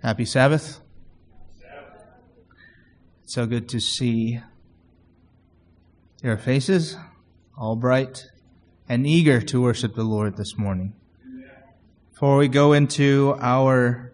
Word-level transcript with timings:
Happy 0.00 0.24
Sabbath. 0.24 0.80
It's 3.24 3.34
so 3.34 3.46
good 3.46 3.68
to 3.70 3.80
see 3.80 4.40
your 6.22 6.36
faces, 6.36 6.96
all 7.58 7.74
bright 7.74 8.24
and 8.88 9.08
eager 9.08 9.40
to 9.40 9.60
worship 9.60 9.96
the 9.96 10.04
Lord 10.04 10.36
this 10.36 10.56
morning. 10.56 10.94
Before 12.12 12.36
we 12.36 12.46
go 12.46 12.74
into 12.74 13.36
our 13.40 14.12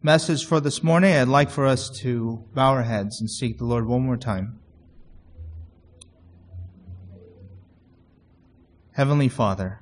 message 0.00 0.46
for 0.46 0.60
this 0.60 0.80
morning, 0.80 1.12
I'd 1.12 1.26
like 1.26 1.50
for 1.50 1.66
us 1.66 1.90
to 2.02 2.44
bow 2.54 2.70
our 2.70 2.84
heads 2.84 3.20
and 3.20 3.28
seek 3.28 3.58
the 3.58 3.64
Lord 3.64 3.88
one 3.88 4.02
more 4.02 4.16
time. 4.16 4.60
Heavenly 8.92 9.28
Father, 9.28 9.80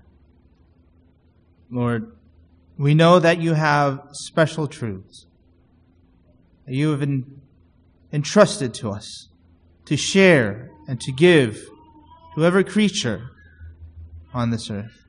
Lord, 1.70 2.13
we 2.76 2.94
know 2.94 3.18
that 3.18 3.38
you 3.38 3.54
have 3.54 4.00
special 4.12 4.66
truths 4.66 5.26
that 6.66 6.74
you 6.74 6.90
have 6.90 7.06
entrusted 8.12 8.74
to 8.74 8.90
us 8.90 9.28
to 9.84 9.96
share 9.96 10.70
and 10.88 11.00
to 11.00 11.12
give 11.12 11.68
to 12.34 12.44
every 12.44 12.64
creature 12.64 13.30
on 14.32 14.50
this 14.50 14.70
earth. 14.70 15.06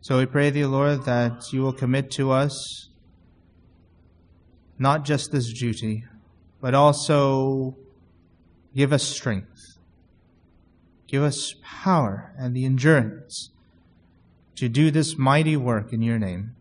So 0.00 0.18
we 0.18 0.26
pray 0.26 0.50
thee, 0.50 0.66
Lord, 0.66 1.04
that 1.04 1.52
you 1.52 1.62
will 1.62 1.72
commit 1.72 2.10
to 2.12 2.32
us 2.32 2.88
not 4.78 5.04
just 5.04 5.30
this 5.30 5.52
duty, 5.52 6.04
but 6.60 6.74
also 6.74 7.76
give 8.74 8.92
us 8.92 9.02
strength, 9.02 9.78
give 11.06 11.22
us 11.22 11.54
power 11.62 12.32
and 12.36 12.54
the 12.54 12.64
endurance 12.64 13.50
to 14.56 14.68
do 14.68 14.90
this 14.90 15.16
mighty 15.16 15.56
work 15.56 15.92
in 15.92 16.02
your 16.02 16.18
name. 16.18 16.54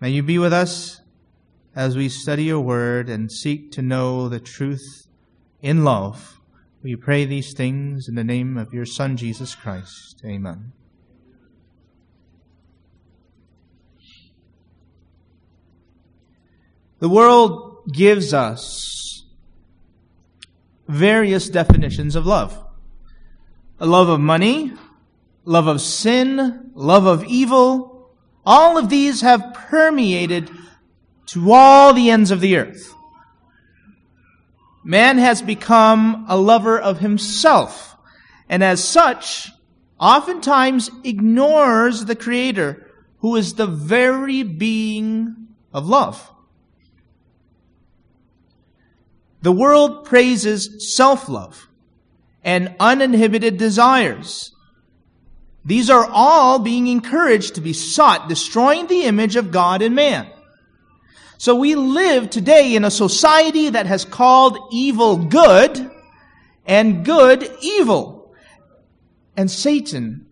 May 0.00 0.10
you 0.10 0.22
be 0.22 0.38
with 0.38 0.52
us 0.52 1.00
as 1.74 1.96
we 1.96 2.08
study 2.08 2.44
your 2.44 2.60
word 2.60 3.08
and 3.08 3.30
seek 3.30 3.72
to 3.72 3.82
know 3.82 4.28
the 4.28 4.40
truth 4.40 5.06
in 5.60 5.84
love. 5.84 6.40
We 6.82 6.96
pray 6.96 7.24
these 7.24 7.52
things 7.52 8.08
in 8.08 8.14
the 8.14 8.24
name 8.24 8.56
of 8.56 8.72
your 8.72 8.86
Son, 8.86 9.16
Jesus 9.16 9.54
Christ. 9.54 10.20
Amen. 10.24 10.72
The 17.00 17.08
world 17.08 17.92
gives 17.92 18.34
us 18.34 19.24
various 20.88 21.48
definitions 21.48 22.16
of 22.16 22.26
love. 22.26 22.64
A 23.78 23.86
love 23.86 24.08
of 24.08 24.18
money, 24.18 24.72
love 25.48 25.66
of 25.66 25.80
sin, 25.80 26.70
love 26.74 27.06
of 27.06 27.24
evil, 27.24 28.10
all 28.44 28.76
of 28.76 28.90
these 28.90 29.22
have 29.22 29.54
permeated 29.54 30.50
to 31.24 31.52
all 31.52 31.94
the 31.94 32.10
ends 32.10 32.30
of 32.30 32.42
the 32.42 32.54
earth. 32.54 32.94
Man 34.84 35.16
has 35.16 35.40
become 35.40 36.26
a 36.28 36.36
lover 36.36 36.78
of 36.78 36.98
himself, 36.98 37.96
and 38.46 38.62
as 38.62 38.84
such, 38.84 39.50
oftentimes 39.98 40.90
ignores 41.02 42.04
the 42.04 42.16
Creator, 42.16 42.86
who 43.20 43.34
is 43.34 43.54
the 43.54 43.66
very 43.66 44.42
being 44.42 45.48
of 45.72 45.88
love. 45.88 46.30
The 49.40 49.52
world 49.52 50.04
praises 50.04 50.94
self-love 50.94 51.68
and 52.44 52.74
uninhibited 52.78 53.56
desires 53.56 54.54
these 55.68 55.90
are 55.90 56.08
all 56.10 56.58
being 56.58 56.86
encouraged 56.86 57.56
to 57.56 57.60
be 57.60 57.74
sought, 57.74 58.26
destroying 58.26 58.86
the 58.86 59.02
image 59.02 59.36
of 59.36 59.50
God 59.50 59.82
in 59.82 59.94
man. 59.94 60.30
So 61.36 61.54
we 61.54 61.74
live 61.74 62.30
today 62.30 62.74
in 62.74 62.84
a 62.84 62.90
society 62.90 63.68
that 63.68 63.84
has 63.84 64.06
called 64.06 64.56
evil 64.72 65.18
good 65.18 65.90
and 66.64 67.04
good 67.04 67.54
evil. 67.60 68.34
And 69.36 69.50
Satan 69.50 70.26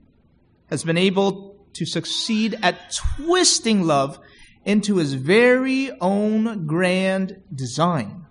has 0.71 0.85
been 0.85 0.97
able 0.97 1.59
to 1.75 1.85
succeed 1.85 2.59
at 2.63 2.99
twisting 3.19 3.83
love 3.83 4.19
into 4.65 4.97
his 4.97 5.13
very 5.13 5.91
own 6.01 6.67
grand 6.67 7.43
design. 7.55 8.25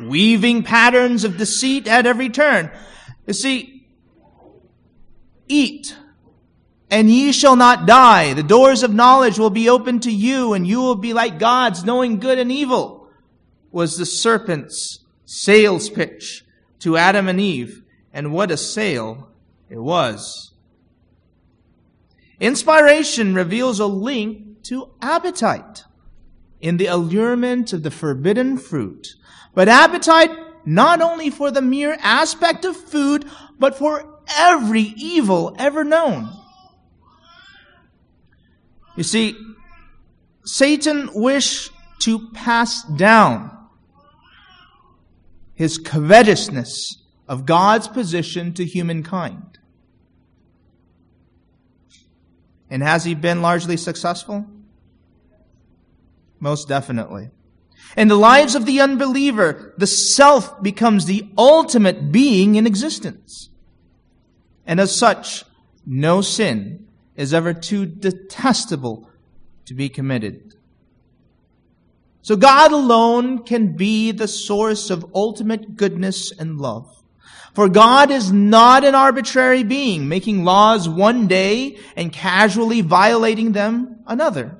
Weaving 0.00 0.64
patterns 0.64 1.22
of 1.22 1.36
deceit 1.36 1.86
at 1.86 2.06
every 2.06 2.28
turn. 2.28 2.72
You 3.28 3.34
see, 3.34 3.79
Eat, 5.50 5.96
and 6.90 7.10
ye 7.10 7.32
shall 7.32 7.56
not 7.56 7.86
die. 7.86 8.34
The 8.34 8.42
doors 8.44 8.84
of 8.84 8.94
knowledge 8.94 9.36
will 9.36 9.50
be 9.50 9.68
open 9.68 9.98
to 10.00 10.12
you, 10.12 10.52
and 10.52 10.64
you 10.66 10.80
will 10.80 10.94
be 10.94 11.12
like 11.12 11.40
gods, 11.40 11.84
knowing 11.84 12.20
good 12.20 12.38
and 12.38 12.52
evil, 12.52 13.08
was 13.72 13.96
the 13.96 14.06
serpent's 14.06 15.00
sales 15.24 15.90
pitch 15.90 16.44
to 16.78 16.96
Adam 16.96 17.28
and 17.28 17.40
Eve. 17.40 17.82
And 18.12 18.32
what 18.32 18.50
a 18.50 18.56
sale 18.56 19.28
it 19.68 19.78
was. 19.78 20.52
Inspiration 22.38 23.34
reveals 23.34 23.80
a 23.80 23.86
link 23.86 24.62
to 24.64 24.90
appetite 25.02 25.84
in 26.60 26.76
the 26.76 26.86
allurement 26.86 27.72
of 27.72 27.82
the 27.82 27.90
forbidden 27.90 28.56
fruit. 28.56 29.08
But 29.54 29.68
appetite 29.68 30.30
not 30.64 31.00
only 31.00 31.30
for 31.30 31.50
the 31.50 31.62
mere 31.62 31.96
aspect 32.00 32.64
of 32.64 32.76
food, 32.76 33.28
but 33.58 33.76
for 33.76 34.19
every 34.36 34.82
evil 34.96 35.54
ever 35.58 35.84
known. 35.84 36.30
You 38.96 39.02
see, 39.02 39.36
Satan 40.44 41.10
wished 41.14 41.70
to 42.00 42.30
pass 42.30 42.82
down 42.84 43.56
his 45.54 45.78
covetousness 45.78 47.02
of 47.28 47.46
God's 47.46 47.86
position 47.86 48.54
to 48.54 48.64
humankind. 48.64 49.58
And 52.70 52.82
has 52.82 53.04
he 53.04 53.14
been 53.14 53.42
largely 53.42 53.76
successful? 53.76 54.46
Most 56.38 56.68
definitely. 56.68 57.30
In 57.96 58.08
the 58.08 58.16
lives 58.16 58.54
of 58.54 58.64
the 58.64 58.80
unbeliever, 58.80 59.74
the 59.76 59.86
self 59.86 60.62
becomes 60.62 61.04
the 61.04 61.28
ultimate 61.36 62.10
being 62.10 62.54
in 62.54 62.66
existence. 62.66 63.49
And 64.70 64.78
as 64.78 64.94
such, 64.94 65.44
no 65.84 66.20
sin 66.20 66.86
is 67.16 67.34
ever 67.34 67.52
too 67.52 67.86
detestable 67.86 69.10
to 69.64 69.74
be 69.74 69.88
committed. 69.88 70.54
So 72.22 72.36
God 72.36 72.70
alone 72.70 73.42
can 73.42 73.74
be 73.74 74.12
the 74.12 74.28
source 74.28 74.88
of 74.88 75.10
ultimate 75.12 75.74
goodness 75.74 76.30
and 76.30 76.60
love. 76.60 77.02
For 77.52 77.68
God 77.68 78.12
is 78.12 78.30
not 78.30 78.84
an 78.84 78.94
arbitrary 78.94 79.64
being, 79.64 80.08
making 80.08 80.44
laws 80.44 80.88
one 80.88 81.26
day 81.26 81.76
and 81.96 82.12
casually 82.12 82.80
violating 82.80 83.50
them 83.50 83.96
another. 84.06 84.56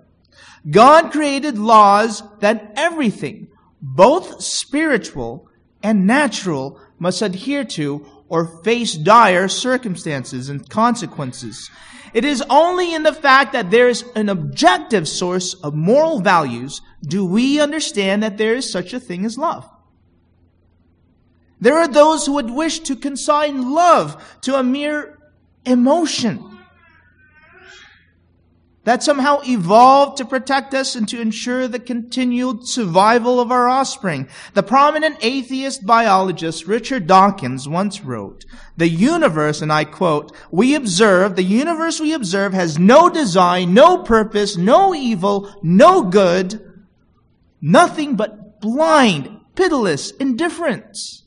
God 0.68 1.12
created 1.12 1.56
laws 1.56 2.24
that 2.40 2.72
everything, 2.74 3.46
both 3.80 4.42
spiritual 4.42 5.48
and 5.84 6.04
natural, 6.04 6.80
must 6.98 7.22
adhere 7.22 7.64
to 7.64 8.19
or 8.30 8.46
face 8.62 8.94
dire 8.94 9.48
circumstances 9.48 10.48
and 10.48 10.70
consequences. 10.70 11.68
It 12.14 12.24
is 12.24 12.42
only 12.48 12.94
in 12.94 13.02
the 13.02 13.12
fact 13.12 13.52
that 13.52 13.70
there 13.70 13.88
is 13.88 14.04
an 14.14 14.28
objective 14.28 15.06
source 15.06 15.54
of 15.54 15.74
moral 15.74 16.20
values 16.20 16.80
do 17.02 17.24
we 17.24 17.60
understand 17.60 18.22
that 18.22 18.38
there 18.38 18.54
is 18.54 18.70
such 18.70 18.94
a 18.94 19.00
thing 19.00 19.24
as 19.24 19.36
love. 19.36 19.68
There 21.60 21.76
are 21.76 21.88
those 21.88 22.24
who 22.24 22.32
would 22.34 22.50
wish 22.50 22.80
to 22.80 22.96
consign 22.96 23.72
love 23.72 24.22
to 24.42 24.54
a 24.56 24.62
mere 24.62 25.18
emotion 25.66 26.59
that 28.84 29.02
somehow 29.02 29.40
evolved 29.44 30.16
to 30.16 30.24
protect 30.24 30.72
us 30.72 30.94
and 30.94 31.06
to 31.08 31.20
ensure 31.20 31.68
the 31.68 31.78
continued 31.78 32.66
survival 32.66 33.38
of 33.38 33.52
our 33.52 33.68
offspring. 33.68 34.26
The 34.54 34.62
prominent 34.62 35.18
atheist 35.20 35.84
biologist 35.84 36.66
Richard 36.66 37.06
Dawkins 37.06 37.68
once 37.68 38.02
wrote, 38.02 38.46
the 38.78 38.88
universe, 38.88 39.60
and 39.60 39.70
I 39.70 39.84
quote, 39.84 40.34
we 40.50 40.74
observe, 40.74 41.36
the 41.36 41.42
universe 41.42 42.00
we 42.00 42.14
observe 42.14 42.54
has 42.54 42.78
no 42.78 43.10
design, 43.10 43.74
no 43.74 43.98
purpose, 43.98 44.56
no 44.56 44.94
evil, 44.94 45.54
no 45.62 46.02
good, 46.04 46.82
nothing 47.60 48.16
but 48.16 48.62
blind, 48.62 49.40
pitiless 49.54 50.10
indifference. 50.12 51.24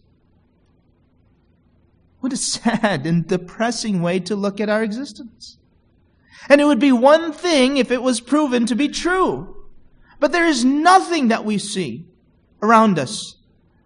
What 2.19 2.33
a 2.33 2.37
sad 2.37 3.05
and 3.05 3.27
depressing 3.27 4.01
way 4.01 4.19
to 4.21 4.35
look 4.35 4.59
at 4.59 4.69
our 4.69 4.81
existence. 4.81 5.59
And 6.49 6.59
it 6.59 6.65
would 6.65 6.79
be 6.79 6.91
one 6.91 7.31
thing 7.31 7.77
if 7.77 7.91
it 7.91 8.01
was 8.01 8.19
proven 8.19 8.65
to 8.65 8.75
be 8.75 8.89
true. 8.89 9.65
But 10.19 10.31
there 10.31 10.47
is 10.47 10.63
nothing 10.63 11.29
that 11.29 11.45
we 11.45 11.57
see 11.57 12.05
around 12.61 12.99
us 12.99 13.35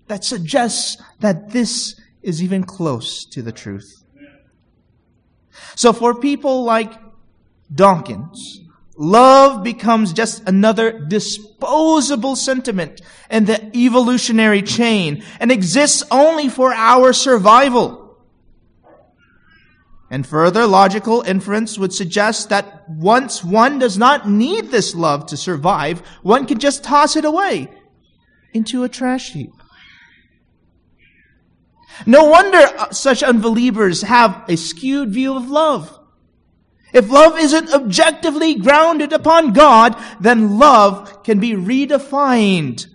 that 0.07 0.23
suggests 0.23 1.01
that 1.19 1.51
this 1.51 1.99
is 2.21 2.41
even 2.43 2.63
close 2.63 3.25
to 3.25 3.41
the 3.41 3.51
truth. 3.51 4.03
So 5.75 5.93
for 5.93 6.15
people 6.15 6.63
like 6.63 6.93
Dawkins, 7.73 8.61
love 8.95 9.63
becomes 9.63 10.13
just 10.13 10.47
another 10.47 10.99
disposable 10.99 12.35
sentiment 12.35 13.01
in 13.29 13.45
the 13.45 13.75
evolutionary 13.75 14.61
chain 14.61 15.23
and 15.39 15.51
exists 15.51 16.03
only 16.09 16.49
for 16.49 16.73
our 16.73 17.13
survival. 17.13 18.06
And 20.09 20.25
further 20.25 20.65
logical 20.65 21.21
inference 21.21 21.77
would 21.77 21.93
suggest 21.93 22.49
that 22.49 22.89
once 22.89 23.43
one 23.43 23.77
does 23.79 23.97
not 23.97 24.29
need 24.29 24.71
this 24.71 24.95
love 24.95 25.25
to 25.27 25.37
survive, 25.37 25.99
one 26.21 26.45
can 26.45 26.59
just 26.59 26.83
toss 26.83 27.15
it 27.17 27.25
away 27.25 27.69
into 28.53 28.83
a 28.83 28.89
trash 28.89 29.33
heap. 29.33 29.51
No 32.05 32.25
wonder 32.25 32.57
uh, 32.57 32.91
such 32.91 33.23
unbelievers 33.23 34.03
have 34.03 34.43
a 34.47 34.55
skewed 34.55 35.09
view 35.09 35.35
of 35.35 35.49
love. 35.49 35.99
If 36.93 37.09
love 37.09 37.37
isn't 37.37 37.73
objectively 37.73 38.55
grounded 38.55 39.11
upon 39.11 39.51
God, 39.51 40.01
then 40.21 40.57
love 40.57 41.23
can 41.23 41.39
be 41.39 41.51
redefined 41.51 42.87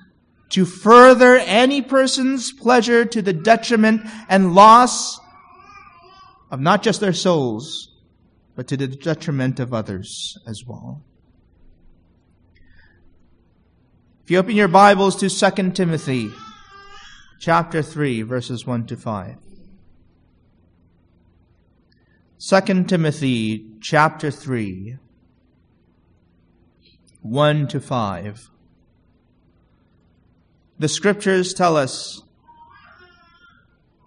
to 0.51 0.65
further 0.65 1.37
any 1.37 1.83
person's 1.83 2.53
pleasure 2.53 3.05
to 3.05 3.23
the 3.23 3.33
detriment 3.33 4.03
and 4.29 4.55
loss 4.55 5.19
of 6.53 6.61
not 6.61 6.83
just 6.83 7.01
their 7.01 7.15
souls, 7.15 7.89
but 8.55 8.69
to 8.69 8.77
the 8.77 8.87
detriment 8.87 9.59
of 9.59 9.73
others 9.73 10.37
as 10.47 10.63
well. 10.67 11.03
If 14.23 14.31
you 14.31 14.39
open 14.39 14.55
your 14.55 14.69
Bibles 14.69 15.17
to 15.17 15.31
2 15.31 15.71
Timothy 15.71 16.31
chapter 17.41 17.83
3 17.83 18.23
verses 18.23 18.67
1 18.67 18.87
to 18.87 18.97
5. 18.97 19.37
2 22.39 22.85
Timothy 22.85 23.67
chapter 23.81 24.31
3 24.31 24.99
1 27.23 27.69
to 27.69 27.81
5. 27.81 28.51
The 30.79 30.89
scriptures 30.89 31.55
tell 31.55 31.77
us 31.79 32.21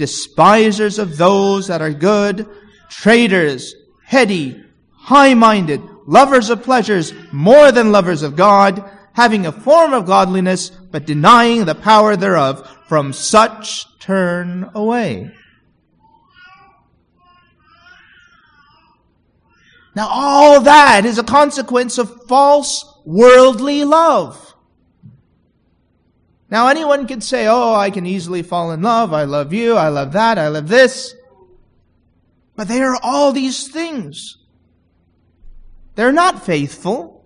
despisers 0.00 0.98
of 0.98 1.18
those 1.18 1.66
that 1.66 1.82
are 1.82 1.92
good, 1.92 2.48
traitors, 2.88 3.74
heady, 4.02 4.58
high-minded, 4.94 5.82
lovers 6.06 6.48
of 6.48 6.62
pleasures 6.62 7.12
more 7.32 7.70
than 7.70 7.92
lovers 7.92 8.22
of 8.22 8.34
God, 8.34 8.82
having 9.12 9.44
a 9.44 9.52
form 9.52 9.92
of 9.92 10.06
godliness, 10.06 10.70
but 10.70 11.04
denying 11.04 11.66
the 11.66 11.74
power 11.74 12.16
thereof, 12.16 12.66
from 12.88 13.12
such 13.12 13.84
turn 13.98 14.70
away. 14.74 15.30
Now 19.94 20.08
all 20.08 20.62
that 20.62 21.04
is 21.04 21.18
a 21.18 21.22
consequence 21.22 21.98
of 21.98 22.24
false 22.26 22.86
worldly 23.04 23.84
love. 23.84 24.49
Now 26.50 26.66
anyone 26.66 27.06
can 27.06 27.20
say, 27.20 27.46
oh, 27.46 27.74
I 27.74 27.90
can 27.90 28.06
easily 28.06 28.42
fall 28.42 28.72
in 28.72 28.82
love. 28.82 29.12
I 29.12 29.24
love 29.24 29.52
you. 29.52 29.76
I 29.76 29.88
love 29.88 30.12
that. 30.12 30.36
I 30.36 30.48
love 30.48 30.68
this. 30.68 31.14
But 32.56 32.66
they 32.68 32.82
are 32.82 32.98
all 33.02 33.32
these 33.32 33.68
things. 33.68 34.36
They're 35.94 36.12
not 36.12 36.44
faithful. 36.44 37.24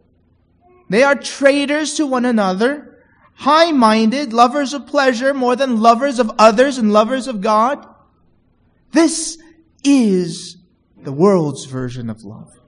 They 0.90 1.02
are 1.02 1.14
traitors 1.14 1.94
to 1.94 2.06
one 2.06 2.26
another, 2.26 3.02
high-minded, 3.34 4.32
lovers 4.32 4.74
of 4.74 4.86
pleasure 4.86 5.32
more 5.32 5.56
than 5.56 5.80
lovers 5.80 6.18
of 6.18 6.30
others 6.38 6.76
and 6.76 6.92
lovers 6.92 7.26
of 7.26 7.40
God. 7.40 7.86
This 8.92 9.38
is 9.82 10.58
the 11.02 11.12
world's 11.12 11.64
version 11.64 12.10
of 12.10 12.24
love. 12.24 12.60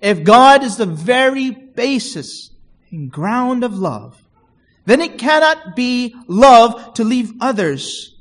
If 0.00 0.22
God 0.22 0.62
is 0.62 0.76
the 0.76 0.86
very 0.86 1.50
basis 1.50 2.50
and 2.90 3.10
ground 3.10 3.64
of 3.64 3.74
love, 3.74 4.22
then 4.84 5.00
it 5.00 5.18
cannot 5.18 5.74
be 5.74 6.14
love 6.28 6.94
to 6.94 7.04
leave 7.04 7.32
others 7.40 8.14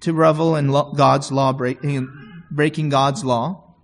to 0.00 0.12
revel 0.12 0.56
in 0.56 0.70
God's 0.70 1.30
law, 1.30 1.52
breaking, 1.52 2.88
God's 2.88 3.24
law. 3.24 3.74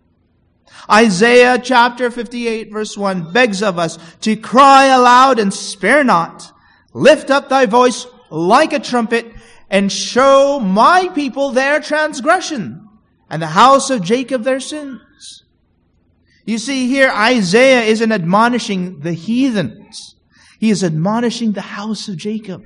Isaiah 0.91 1.59
chapter 1.63 2.11
58 2.11 2.71
verse 2.71 2.97
1 2.97 3.33
begs 3.33 3.63
of 3.63 3.79
us 3.79 3.99
to 4.21 4.37
cry 4.37 4.87
aloud 4.87 5.39
and 5.39 5.53
spare 5.53 6.05
not. 6.05 6.53
Lift 6.93 7.31
up 7.31 7.49
thy 7.49 7.67
voice 7.67 8.07
like 8.31 8.73
a 8.73 8.79
trumpet 8.79 9.27
and 9.71 9.91
show 9.93 10.61
my 10.61 11.09
people 11.15 11.51
their 11.51 11.81
transgression 11.81 12.89
and 13.31 13.41
the 13.41 13.47
house 13.47 13.91
of 13.91 14.03
Jacob 14.03 14.43
their 14.43 14.61
sins. 14.61 15.01
You 16.49 16.57
see 16.57 16.89
here, 16.89 17.11
Isaiah 17.11 17.83
isn't 17.83 18.11
admonishing 18.11 19.01
the 19.01 19.13
heathens. 19.13 20.17
He 20.59 20.71
is 20.71 20.83
admonishing 20.83 21.53
the 21.53 21.61
house 21.61 22.09
of 22.09 22.17
Jacob. 22.17 22.65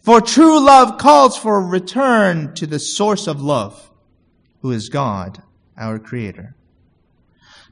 For 0.00 0.20
true 0.20 0.64
love 0.64 0.96
calls 0.98 1.36
for 1.36 1.56
a 1.58 1.66
return 1.66 2.54
to 2.54 2.68
the 2.68 2.78
source 2.78 3.26
of 3.26 3.42
love, 3.42 3.90
who 4.62 4.70
is 4.70 4.88
God, 4.88 5.42
our 5.76 5.98
Creator. 5.98 6.54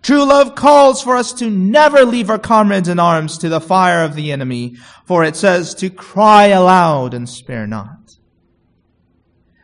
True 0.03 0.25
love 0.25 0.57
calls 0.57 1.01
for 1.01 1.15
us 1.15 1.33
to 1.35 1.49
never 1.49 2.05
leave 2.05 2.29
our 2.29 2.41
comrades 2.41 2.89
in 2.89 2.99
arms 2.99 3.39
to 3.39 3.49
the 3.49 3.61
fire 3.61 4.03
of 4.03 4.17
the 4.17 4.33
enemy, 4.33 4.75
for 5.05 5.23
it 5.23 5.37
says 5.37 5.73
to 5.77 5.89
cry 5.89 6.47
aloud 6.47 7.15
and 7.15 7.29
spare 7.29 7.69
not. 7.69 8.17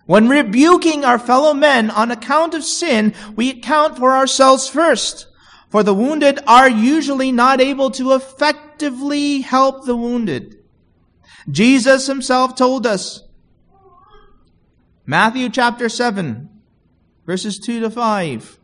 When 0.06 0.28
rebuking 0.28 1.04
our 1.04 1.18
fellow 1.18 1.54
men 1.54 1.90
on 1.90 2.10
account 2.10 2.54
of 2.54 2.64
sin, 2.64 3.14
we 3.36 3.50
account 3.50 3.98
for 3.98 4.16
ourselves 4.16 4.68
first. 4.68 5.28
For 5.68 5.82
the 5.82 5.94
wounded 5.94 6.40
are 6.46 6.68
usually 6.68 7.32
not 7.32 7.60
able 7.60 7.90
to 7.92 8.12
effectively 8.12 9.40
help 9.40 9.86
the 9.86 9.96
wounded. 9.96 10.58
Jesus 11.50 12.06
himself 12.06 12.54
told 12.54 12.86
us, 12.86 13.22
Matthew 15.06 15.48
chapter 15.48 15.88
7, 15.88 16.48
verses 17.26 17.58
2 17.58 17.80
to 17.80 17.90
5. 17.90 18.58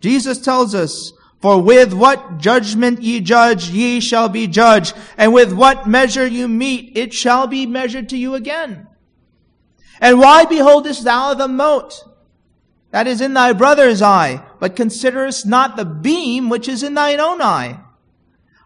Jesus 0.00 0.38
tells 0.38 0.74
us, 0.74 1.12
For 1.40 1.60
with 1.60 1.92
what 1.92 2.38
judgment 2.38 3.02
ye 3.02 3.20
judge, 3.20 3.70
ye 3.70 4.00
shall 4.00 4.28
be 4.28 4.46
judged, 4.46 4.94
and 5.16 5.32
with 5.32 5.52
what 5.52 5.88
measure 5.88 6.26
you 6.26 6.46
meet, 6.46 6.96
it 6.96 7.14
shall 7.14 7.46
be 7.46 7.66
measured 7.66 8.08
to 8.10 8.16
you 8.16 8.34
again. 8.34 8.86
And 10.00 10.18
why 10.18 10.44
beholdest 10.44 11.04
thou 11.04 11.34
the 11.34 11.48
mote 11.48 12.04
that 12.90 13.06
is 13.06 13.20
in 13.20 13.34
thy 13.34 13.52
brother's 13.52 14.02
eye, 14.02 14.42
but 14.60 14.76
considerest 14.76 15.46
not 15.46 15.76
the 15.76 15.84
beam 15.84 16.48
which 16.48 16.68
is 16.68 16.82
in 16.82 16.94
thine 16.94 17.20
own 17.20 17.40
eye? 17.40 17.80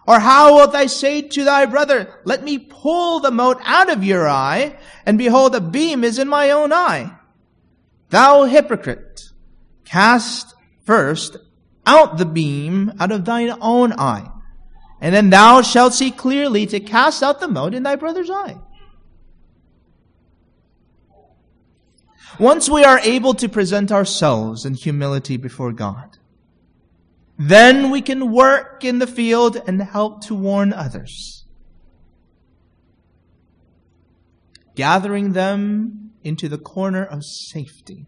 Or 0.07 0.21
how 0.21 0.55
wilt 0.55 0.73
thou 0.73 0.87
say 0.87 1.21
to 1.21 1.45
thy 1.45 1.67
brother, 1.67 2.21
Let 2.25 2.43
me 2.43 2.59
pull 2.59 3.21
the 3.21 3.31
mote 3.31 3.61
out 3.63 3.91
of 3.91 4.03
your 4.03 4.27
eye, 4.27 4.79
and 5.05 5.19
behold, 5.19 5.53
the 5.53 5.61
beam 5.61 6.03
is 6.03 6.19
in 6.19 6.29
my 6.29 6.51
own 6.51 6.73
eye? 6.73 7.15
Thou 8.09 8.45
hypocrite, 8.45 9.21
cast 9.85 10.55
first 10.85 11.37
out 11.85 12.17
the 12.17 12.25
beam 12.25 12.93
out 12.99 13.13
of 13.13 13.27
thine 13.27 13.55
own 13.61 13.93
eye, 13.93 14.31
and 15.01 15.15
then 15.15 15.29
thou 15.31 15.61
shalt 15.61 15.93
see 15.93 16.11
clearly 16.11 16.65
to 16.67 16.81
cast 16.81 17.23
out 17.23 17.41
the 17.41 17.49
mote 17.49 17.75
in 17.75 17.83
thy 17.83 17.97
brother's 17.97 18.31
eye. 18.31 18.57
Once 22.39 22.69
we 22.69 22.85
are 22.85 23.01
able 23.01 23.35
to 23.35 23.49
present 23.49 23.91
ourselves 23.91 24.65
in 24.65 24.75
humility 24.75 25.37
before 25.37 25.73
God, 25.73 26.19
then 27.39 27.91
we 27.91 28.03
can 28.03 28.33
work 28.33 28.85
in 28.85 28.99
the 28.99 29.07
field 29.07 29.61
and 29.67 29.81
help 29.81 30.25
to 30.27 30.35
warn 30.35 30.73
others. 30.73 31.45
Gathering 34.75 35.33
them 35.33 36.11
into 36.23 36.49
the 36.49 36.59
corner 36.59 37.05
of 37.05 37.25
safety. 37.25 38.07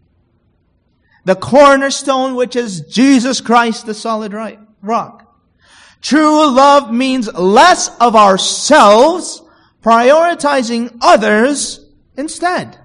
The 1.23 1.35
cornerstone 1.35 2.35
which 2.35 2.55
is 2.55 2.81
Jesus 2.81 3.41
Christ, 3.41 3.85
the 3.85 3.93
solid 3.93 4.33
rock. 4.81 5.27
True 6.01 6.49
love 6.49 6.91
means 6.91 7.31
less 7.33 7.89
of 7.99 8.15
ourselves, 8.15 9.41
prioritizing 9.81 10.97
others 11.01 11.85
instead. 12.17 12.80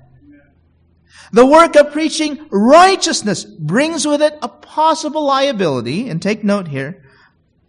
The 1.36 1.44
work 1.44 1.76
of 1.76 1.92
preaching 1.92 2.48
righteousness 2.50 3.44
brings 3.44 4.06
with 4.06 4.22
it 4.22 4.38
a 4.40 4.48
possible 4.48 5.22
liability, 5.26 6.08
and 6.08 6.22
take 6.22 6.42
note 6.42 6.68
here, 6.68 7.04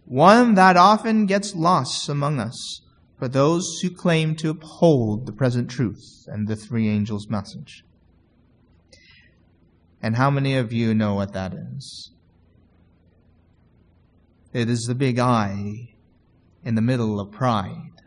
one 0.06 0.54
that 0.54 0.78
often 0.78 1.26
gets 1.26 1.54
lost 1.54 2.08
among 2.08 2.40
us 2.40 2.80
for 3.18 3.28
those 3.28 3.80
who 3.80 3.90
claim 3.90 4.34
to 4.36 4.48
uphold 4.48 5.26
the 5.26 5.32
present 5.32 5.68
truth 5.68 6.24
and 6.28 6.48
the 6.48 6.56
three 6.56 6.88
angels' 6.88 7.28
message. 7.28 7.84
And 10.02 10.16
how 10.16 10.30
many 10.30 10.56
of 10.56 10.72
you 10.72 10.94
know 10.94 11.12
what 11.12 11.34
that 11.34 11.52
is? 11.52 12.10
It 14.54 14.70
is 14.70 14.86
the 14.86 14.94
big 14.94 15.18
I 15.18 15.90
in 16.64 16.74
the 16.74 16.80
middle 16.80 17.20
of 17.20 17.32
pride. 17.32 17.97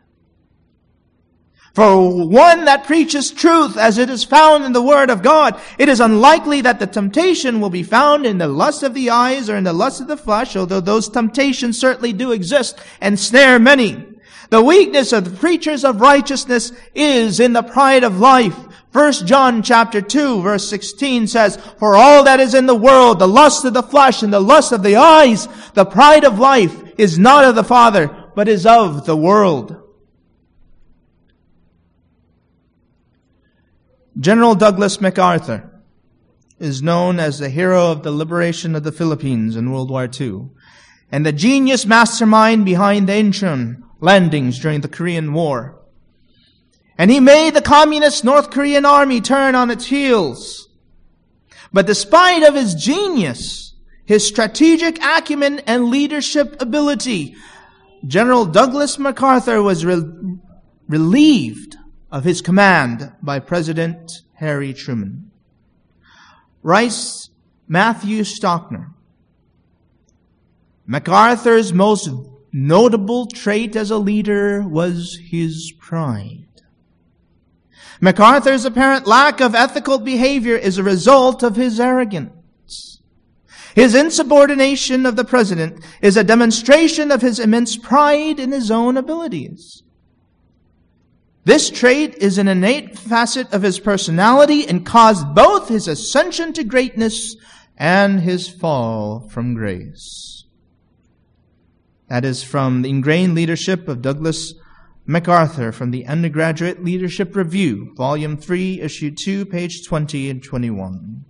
For 1.74 2.26
one 2.26 2.66
that 2.66 2.84
preaches 2.84 3.30
truth 3.30 3.78
as 3.78 3.96
it 3.96 4.10
is 4.10 4.24
found 4.24 4.64
in 4.64 4.74
the 4.74 4.82
Word 4.82 5.08
of 5.08 5.22
God, 5.22 5.58
it 5.78 5.88
is 5.88 6.00
unlikely 6.00 6.60
that 6.62 6.78
the 6.78 6.86
temptation 6.86 7.62
will 7.62 7.70
be 7.70 7.82
found 7.82 8.26
in 8.26 8.36
the 8.36 8.48
lust 8.48 8.82
of 8.82 8.92
the 8.92 9.08
eyes 9.08 9.48
or 9.48 9.56
in 9.56 9.64
the 9.64 9.72
lust 9.72 10.02
of 10.02 10.06
the 10.06 10.18
flesh, 10.18 10.54
although 10.54 10.80
those 10.80 11.08
temptations 11.08 11.78
certainly 11.80 12.12
do 12.12 12.32
exist 12.32 12.78
and 13.00 13.18
snare 13.18 13.58
many. 13.58 14.04
The 14.50 14.62
weakness 14.62 15.14
of 15.14 15.24
the 15.24 15.38
preachers 15.38 15.82
of 15.82 16.02
righteousness 16.02 16.72
is 16.94 17.40
in 17.40 17.54
the 17.54 17.62
pride 17.62 18.04
of 18.04 18.20
life. 18.20 18.56
1 18.92 19.12
John 19.24 19.62
chapter 19.62 20.02
2 20.02 20.42
verse 20.42 20.68
16 20.68 21.26
says, 21.26 21.56
For 21.78 21.96
all 21.96 22.24
that 22.24 22.38
is 22.38 22.52
in 22.52 22.66
the 22.66 22.74
world, 22.74 23.18
the 23.18 23.26
lust 23.26 23.64
of 23.64 23.72
the 23.72 23.82
flesh 23.82 24.22
and 24.22 24.30
the 24.30 24.40
lust 24.40 24.72
of 24.72 24.82
the 24.82 24.96
eyes, 24.96 25.48
the 25.72 25.86
pride 25.86 26.24
of 26.24 26.38
life 26.38 26.76
is 26.98 27.18
not 27.18 27.46
of 27.46 27.54
the 27.54 27.64
Father, 27.64 28.08
but 28.34 28.46
is 28.46 28.66
of 28.66 29.06
the 29.06 29.16
world. 29.16 29.81
General 34.18 34.54
Douglas 34.54 35.00
MacArthur 35.00 35.70
is 36.58 36.82
known 36.82 37.18
as 37.18 37.38
the 37.38 37.48
hero 37.48 37.90
of 37.90 38.02
the 38.02 38.12
liberation 38.12 38.74
of 38.74 38.84
the 38.84 38.92
Philippines 38.92 39.56
in 39.56 39.72
World 39.72 39.90
War 39.90 40.08
II 40.08 40.50
and 41.10 41.24
the 41.24 41.32
genius 41.32 41.86
mastermind 41.86 42.64
behind 42.64 43.08
the 43.08 43.12
Incheon 43.12 43.82
landings 44.00 44.58
during 44.58 44.82
the 44.82 44.88
Korean 44.88 45.32
War. 45.32 45.80
And 46.98 47.10
he 47.10 47.20
made 47.20 47.54
the 47.54 47.62
communist 47.62 48.22
North 48.22 48.50
Korean 48.50 48.84
army 48.84 49.20
turn 49.22 49.54
on 49.54 49.70
its 49.70 49.86
heels. 49.86 50.68
But 51.72 51.86
despite 51.86 52.42
of 52.42 52.54
his 52.54 52.74
genius, 52.74 53.74
his 54.04 54.26
strategic 54.26 55.02
acumen 55.02 55.60
and 55.60 55.86
leadership 55.86 56.60
ability, 56.60 57.34
General 58.06 58.44
Douglas 58.44 58.98
MacArthur 58.98 59.62
was 59.62 59.86
re- 59.86 60.04
relieved 60.86 61.76
of 62.12 62.24
his 62.24 62.42
command 62.42 63.10
by 63.22 63.38
President 63.38 64.20
Harry 64.34 64.74
Truman. 64.74 65.30
Rice 66.62 67.30
Matthew 67.66 68.20
Stockner. 68.20 68.92
MacArthur's 70.86 71.72
most 71.72 72.10
notable 72.52 73.26
trait 73.26 73.74
as 73.74 73.90
a 73.90 73.96
leader 73.96 74.60
was 74.60 75.18
his 75.30 75.72
pride. 75.80 76.44
MacArthur's 77.98 78.66
apparent 78.66 79.06
lack 79.06 79.40
of 79.40 79.54
ethical 79.54 79.98
behavior 79.98 80.56
is 80.56 80.76
a 80.76 80.82
result 80.82 81.42
of 81.42 81.56
his 81.56 81.80
arrogance. 81.80 83.00
His 83.74 83.94
insubordination 83.94 85.06
of 85.06 85.16
the 85.16 85.24
president 85.24 85.82
is 86.02 86.18
a 86.18 86.24
demonstration 86.24 87.10
of 87.10 87.22
his 87.22 87.38
immense 87.38 87.78
pride 87.78 88.38
in 88.38 88.52
his 88.52 88.70
own 88.70 88.98
abilities. 88.98 89.82
This 91.44 91.70
trait 91.70 92.14
is 92.16 92.38
an 92.38 92.46
innate 92.46 92.96
facet 92.96 93.52
of 93.52 93.62
his 93.62 93.80
personality 93.80 94.66
and 94.66 94.86
caused 94.86 95.34
both 95.34 95.68
his 95.68 95.88
ascension 95.88 96.52
to 96.52 96.62
greatness 96.62 97.34
and 97.76 98.20
his 98.20 98.48
fall 98.48 99.28
from 99.28 99.54
grace. 99.54 100.44
That 102.08 102.24
is 102.24 102.44
from 102.44 102.82
the 102.82 102.90
ingrained 102.90 103.34
leadership 103.34 103.88
of 103.88 104.02
Douglas 104.02 104.54
MacArthur 105.04 105.72
from 105.72 105.90
the 105.90 106.06
Undergraduate 106.06 106.84
Leadership 106.84 107.34
Review, 107.34 107.92
Volume 107.96 108.36
3, 108.36 108.80
Issue 108.80 109.10
2, 109.10 109.46
page 109.46 109.84
20 109.84 110.30
and 110.30 110.44
21. 110.44 111.24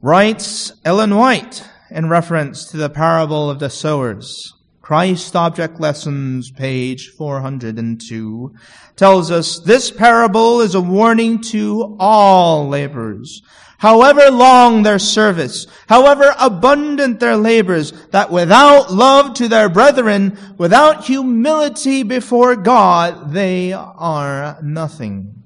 Writes 0.00 0.72
Ellen 0.84 1.16
White 1.16 1.64
in 1.90 2.08
reference 2.08 2.66
to 2.66 2.76
the 2.76 2.90
parable 2.90 3.50
of 3.50 3.58
the 3.58 3.70
sowers. 3.70 4.52
Christ 4.84 5.34
Object 5.34 5.80
Lessons, 5.80 6.50
page 6.50 7.08
402, 7.08 8.54
tells 8.96 9.30
us 9.30 9.58
this 9.60 9.90
parable 9.90 10.60
is 10.60 10.74
a 10.74 10.80
warning 10.82 11.40
to 11.40 11.96
all 11.98 12.68
laborers, 12.68 13.40
however 13.78 14.30
long 14.30 14.82
their 14.82 14.98
service, 14.98 15.66
however 15.88 16.34
abundant 16.38 17.18
their 17.18 17.38
labors, 17.38 17.92
that 18.08 18.30
without 18.30 18.92
love 18.92 19.32
to 19.36 19.48
their 19.48 19.70
brethren, 19.70 20.36
without 20.58 21.06
humility 21.06 22.02
before 22.02 22.54
God, 22.54 23.32
they 23.32 23.72
are 23.72 24.58
nothing. 24.62 25.44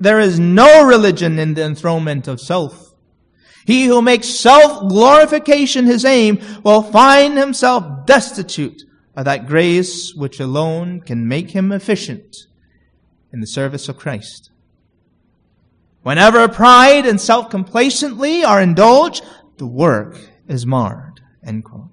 There 0.00 0.18
is 0.18 0.40
no 0.40 0.84
religion 0.84 1.38
in 1.38 1.54
the 1.54 1.62
enthronement 1.62 2.26
of 2.26 2.40
self. 2.40 2.89
He 3.70 3.84
who 3.84 4.02
makes 4.02 4.28
self-glorification 4.28 5.86
his 5.86 6.04
aim 6.04 6.40
will 6.64 6.82
find 6.82 7.38
himself 7.38 8.04
destitute 8.04 8.82
of 9.14 9.26
that 9.26 9.46
grace 9.46 10.12
which 10.12 10.40
alone 10.40 11.02
can 11.02 11.28
make 11.28 11.52
him 11.52 11.70
efficient 11.70 12.36
in 13.32 13.38
the 13.38 13.46
service 13.46 13.88
of 13.88 13.96
Christ. 13.96 14.50
Whenever 16.02 16.48
pride 16.48 17.06
and 17.06 17.20
self-complacently 17.20 18.42
are 18.42 18.60
indulged, 18.60 19.22
the 19.58 19.68
work 19.68 20.18
is 20.48 20.66
marred. 20.66 21.20
End 21.46 21.64
quote. 21.64 21.89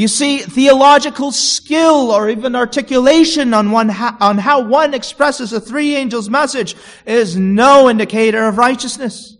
You 0.00 0.08
see, 0.08 0.38
theological 0.38 1.30
skill 1.30 2.10
or 2.10 2.30
even 2.30 2.56
articulation 2.56 3.52
on, 3.52 3.70
one 3.70 3.90
on 3.90 4.38
how 4.38 4.66
one 4.66 4.94
expresses 4.94 5.52
a 5.52 5.60
three 5.60 5.94
angels 5.94 6.30
message 6.30 6.74
is 7.04 7.36
no 7.36 7.90
indicator 7.90 8.46
of 8.46 8.56
righteousness. 8.56 9.36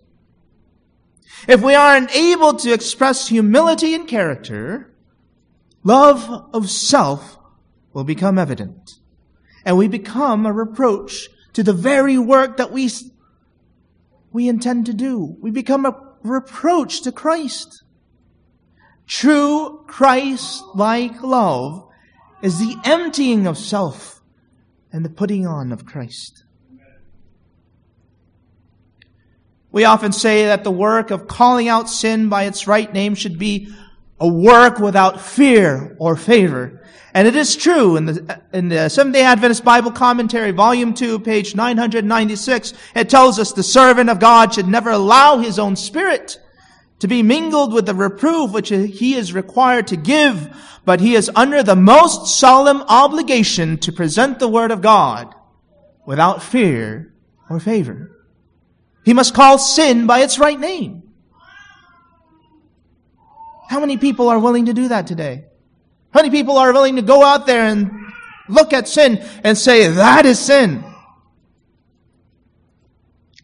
If 1.48 1.62
we 1.62 1.74
aren't 1.74 2.14
able 2.14 2.52
to 2.56 2.74
express 2.74 3.26
humility 3.26 3.94
and 3.94 4.06
character, 4.06 4.92
love 5.82 6.28
of 6.52 6.68
self 6.68 7.38
will 7.94 8.04
become 8.04 8.38
evident. 8.38 8.98
And 9.64 9.78
we 9.78 9.88
become 9.88 10.44
a 10.44 10.52
reproach 10.52 11.30
to 11.54 11.62
the 11.62 11.72
very 11.72 12.18
work 12.18 12.58
that 12.58 12.70
we, 12.70 12.90
we 14.30 14.46
intend 14.46 14.84
to 14.84 14.92
do. 14.92 15.38
We 15.40 15.52
become 15.52 15.86
a 15.86 15.98
reproach 16.22 17.00
to 17.00 17.12
Christ. 17.12 17.82
True 19.10 19.82
Christ-like 19.88 21.20
love 21.20 21.88
is 22.42 22.60
the 22.60 22.76
emptying 22.84 23.48
of 23.48 23.58
self 23.58 24.22
and 24.92 25.04
the 25.04 25.10
putting 25.10 25.48
on 25.48 25.72
of 25.72 25.84
Christ. 25.84 26.44
We 29.72 29.84
often 29.84 30.12
say 30.12 30.44
that 30.44 30.62
the 30.62 30.70
work 30.70 31.10
of 31.10 31.26
calling 31.26 31.66
out 31.66 31.90
sin 31.90 32.28
by 32.28 32.44
its 32.44 32.68
right 32.68 32.92
name 32.92 33.16
should 33.16 33.36
be 33.36 33.74
a 34.20 34.28
work 34.28 34.78
without 34.78 35.20
fear 35.20 35.96
or 35.98 36.14
favor. 36.14 36.86
And 37.12 37.26
it 37.26 37.34
is 37.34 37.56
true 37.56 37.96
in 37.96 38.06
the, 38.06 38.40
in 38.52 38.68
the 38.68 38.88
Seventh-day 38.88 39.22
Adventist 39.22 39.64
Bible 39.64 39.90
Commentary, 39.90 40.52
volume 40.52 40.94
2, 40.94 41.18
page 41.18 41.56
996, 41.56 42.74
it 42.94 43.10
tells 43.10 43.40
us 43.40 43.52
the 43.52 43.64
servant 43.64 44.08
of 44.08 44.20
God 44.20 44.54
should 44.54 44.68
never 44.68 44.90
allow 44.90 45.38
his 45.38 45.58
own 45.58 45.74
spirit 45.74 46.38
to 47.00 47.08
be 47.08 47.22
mingled 47.22 47.72
with 47.72 47.86
the 47.86 47.94
reproof 47.94 48.52
which 48.52 48.68
he 48.68 49.14
is 49.14 49.32
required 49.32 49.88
to 49.88 49.96
give, 49.96 50.54
but 50.84 51.00
he 51.00 51.14
is 51.14 51.30
under 51.34 51.62
the 51.62 51.76
most 51.76 52.38
solemn 52.38 52.82
obligation 52.88 53.78
to 53.78 53.92
present 53.92 54.38
the 54.38 54.48
word 54.48 54.70
of 54.70 54.82
God 54.82 55.34
without 56.06 56.42
fear 56.42 57.12
or 57.48 57.58
favor. 57.58 58.16
He 59.04 59.14
must 59.14 59.34
call 59.34 59.58
sin 59.58 60.06
by 60.06 60.20
its 60.20 60.38
right 60.38 60.60
name. 60.60 61.02
How 63.68 63.80
many 63.80 63.96
people 63.96 64.28
are 64.28 64.38
willing 64.38 64.66
to 64.66 64.74
do 64.74 64.88
that 64.88 65.06
today? 65.06 65.44
How 66.12 66.20
many 66.20 66.30
people 66.30 66.58
are 66.58 66.72
willing 66.72 66.96
to 66.96 67.02
go 67.02 67.24
out 67.24 67.46
there 67.46 67.62
and 67.62 67.90
look 68.48 68.72
at 68.72 68.88
sin 68.88 69.24
and 69.44 69.56
say, 69.56 69.88
that 69.88 70.26
is 70.26 70.38
sin? 70.38 70.84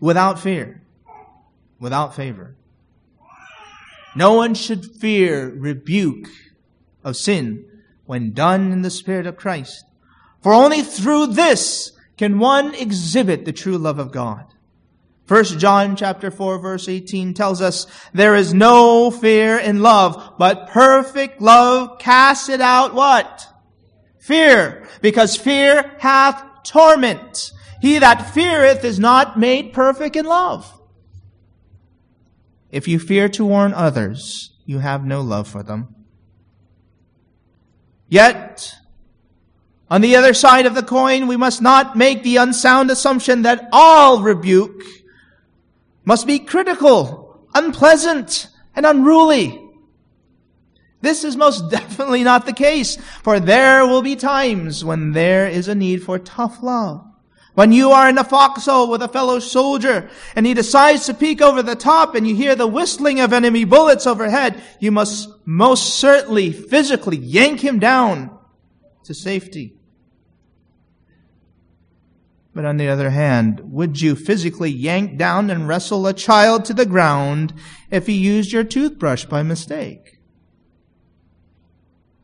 Without 0.00 0.40
fear, 0.40 0.82
without 1.78 2.14
favor. 2.14 2.56
No 4.16 4.32
one 4.32 4.54
should 4.54 4.96
fear 4.96 5.50
rebuke 5.50 6.28
of 7.04 7.16
sin 7.16 7.66
when 8.06 8.32
done 8.32 8.72
in 8.72 8.80
the 8.80 8.90
Spirit 8.90 9.26
of 9.26 9.36
Christ. 9.36 9.84
For 10.42 10.54
only 10.54 10.80
through 10.80 11.28
this 11.28 11.92
can 12.16 12.38
one 12.38 12.74
exhibit 12.74 13.44
the 13.44 13.52
true 13.52 13.76
love 13.76 13.98
of 13.98 14.12
God. 14.12 14.46
First 15.26 15.58
John 15.58 15.96
chapter 15.96 16.30
4 16.30 16.58
verse 16.60 16.88
18 16.88 17.34
tells 17.34 17.60
us, 17.60 17.86
there 18.14 18.34
is 18.34 18.54
no 18.54 19.10
fear 19.10 19.58
in 19.58 19.82
love, 19.82 20.34
but 20.38 20.68
perfect 20.68 21.42
love 21.42 21.98
casteth 21.98 22.60
out 22.60 22.94
what? 22.94 23.46
Fear. 24.18 24.88
Because 25.02 25.36
fear 25.36 25.94
hath 25.98 26.42
torment. 26.64 27.50
He 27.82 27.98
that 27.98 28.30
feareth 28.32 28.82
is 28.82 28.98
not 28.98 29.38
made 29.38 29.74
perfect 29.74 30.16
in 30.16 30.24
love. 30.24 30.72
If 32.70 32.88
you 32.88 32.98
fear 32.98 33.28
to 33.30 33.44
warn 33.44 33.72
others, 33.72 34.52
you 34.64 34.80
have 34.80 35.04
no 35.04 35.20
love 35.20 35.48
for 35.48 35.62
them. 35.62 35.94
Yet, 38.08 38.74
on 39.90 40.00
the 40.00 40.16
other 40.16 40.34
side 40.34 40.66
of 40.66 40.74
the 40.74 40.82
coin, 40.82 41.26
we 41.26 41.36
must 41.36 41.62
not 41.62 41.96
make 41.96 42.22
the 42.22 42.36
unsound 42.36 42.90
assumption 42.90 43.42
that 43.42 43.68
all 43.72 44.22
rebuke 44.22 44.82
must 46.04 46.26
be 46.26 46.38
critical, 46.38 47.46
unpleasant, 47.54 48.48
and 48.74 48.84
unruly. 48.84 49.62
This 51.00 51.24
is 51.24 51.36
most 51.36 51.70
definitely 51.70 52.24
not 52.24 52.46
the 52.46 52.52
case, 52.52 52.96
for 53.22 53.38
there 53.38 53.86
will 53.86 54.02
be 54.02 54.16
times 54.16 54.84
when 54.84 55.12
there 55.12 55.48
is 55.48 55.68
a 55.68 55.74
need 55.74 56.02
for 56.02 56.18
tough 56.18 56.62
love. 56.62 57.04
When 57.56 57.72
you 57.72 57.92
are 57.92 58.06
in 58.10 58.18
a 58.18 58.22
foxhole 58.24 58.90
with 58.90 59.00
a 59.00 59.08
fellow 59.08 59.38
soldier 59.38 60.10
and 60.34 60.44
he 60.44 60.52
decides 60.52 61.06
to 61.06 61.14
peek 61.14 61.40
over 61.40 61.62
the 61.62 61.74
top 61.74 62.14
and 62.14 62.28
you 62.28 62.36
hear 62.36 62.54
the 62.54 62.66
whistling 62.66 63.18
of 63.18 63.32
enemy 63.32 63.64
bullets 63.64 64.06
overhead, 64.06 64.62
you 64.78 64.92
must 64.92 65.30
most 65.46 65.94
certainly 65.94 66.52
physically 66.52 67.16
yank 67.16 67.60
him 67.60 67.78
down 67.78 68.38
to 69.04 69.14
safety. 69.14 69.74
But 72.52 72.66
on 72.66 72.76
the 72.76 72.88
other 72.88 73.08
hand, 73.08 73.60
would 73.72 74.02
you 74.02 74.16
physically 74.16 74.70
yank 74.70 75.16
down 75.16 75.48
and 75.48 75.66
wrestle 75.66 76.06
a 76.06 76.12
child 76.12 76.66
to 76.66 76.74
the 76.74 76.84
ground 76.84 77.54
if 77.90 78.06
he 78.06 78.18
used 78.18 78.52
your 78.52 78.64
toothbrush 78.64 79.24
by 79.24 79.42
mistake? 79.42 80.18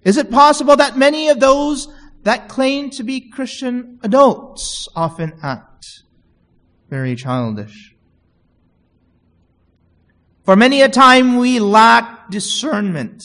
Is 0.04 0.18
it 0.18 0.30
possible 0.30 0.76
that 0.76 0.98
many 0.98 1.30
of 1.30 1.40
those 1.40 1.88
that 2.22 2.48
claim 2.48 2.90
to 2.90 3.02
be 3.02 3.28
Christian 3.30 3.98
adults 4.02 4.88
often 4.94 5.32
act 5.42 6.02
very 6.88 7.16
childish. 7.16 7.94
For 10.44 10.56
many 10.56 10.82
a 10.82 10.88
time 10.88 11.36
we 11.36 11.58
lack 11.58 12.30
discernment 12.30 13.22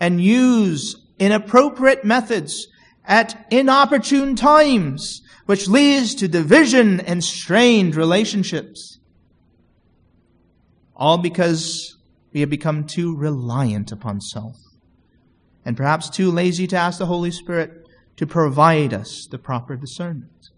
and 0.00 0.22
use 0.22 0.96
inappropriate 1.18 2.04
methods 2.04 2.68
at 3.04 3.46
inopportune 3.50 4.36
times, 4.36 5.22
which 5.46 5.68
leads 5.68 6.14
to 6.14 6.28
division 6.28 7.00
and 7.00 7.22
strained 7.22 7.96
relationships. 7.96 8.98
All 10.96 11.18
because 11.18 11.96
we 12.32 12.40
have 12.40 12.50
become 12.50 12.84
too 12.84 13.16
reliant 13.16 13.92
upon 13.92 14.20
self 14.20 14.56
and 15.64 15.76
perhaps 15.76 16.08
too 16.08 16.30
lazy 16.30 16.66
to 16.68 16.76
ask 16.76 16.98
the 16.98 17.06
Holy 17.06 17.30
Spirit 17.30 17.81
to 18.16 18.26
provide 18.26 18.92
us 18.92 19.26
the 19.26 19.38
proper 19.38 19.76
discernment. 19.76 20.50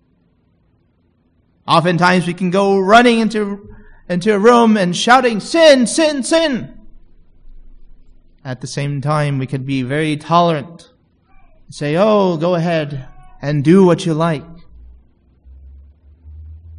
Oftentimes 1.66 2.26
we 2.26 2.34
can 2.34 2.50
go 2.50 2.78
running 2.78 3.20
into, 3.20 3.75
into 4.08 4.34
a 4.34 4.38
room 4.38 4.76
and 4.76 4.94
shouting, 4.94 5.40
sin, 5.40 5.87
sin, 5.87 6.23
sin. 6.23 6.78
At 8.44 8.61
the 8.61 8.66
same 8.66 9.00
time, 9.00 9.38
we 9.38 9.46
can 9.46 9.64
be 9.64 9.82
very 9.82 10.16
tolerant 10.16 10.90
and 11.64 11.75
say, 11.75 11.96
oh, 11.96 12.37
go 12.37 12.54
ahead 12.54 13.08
and 13.40 13.64
do 13.64 13.84
what 13.84 14.04
you 14.04 14.12
like. 14.12 14.44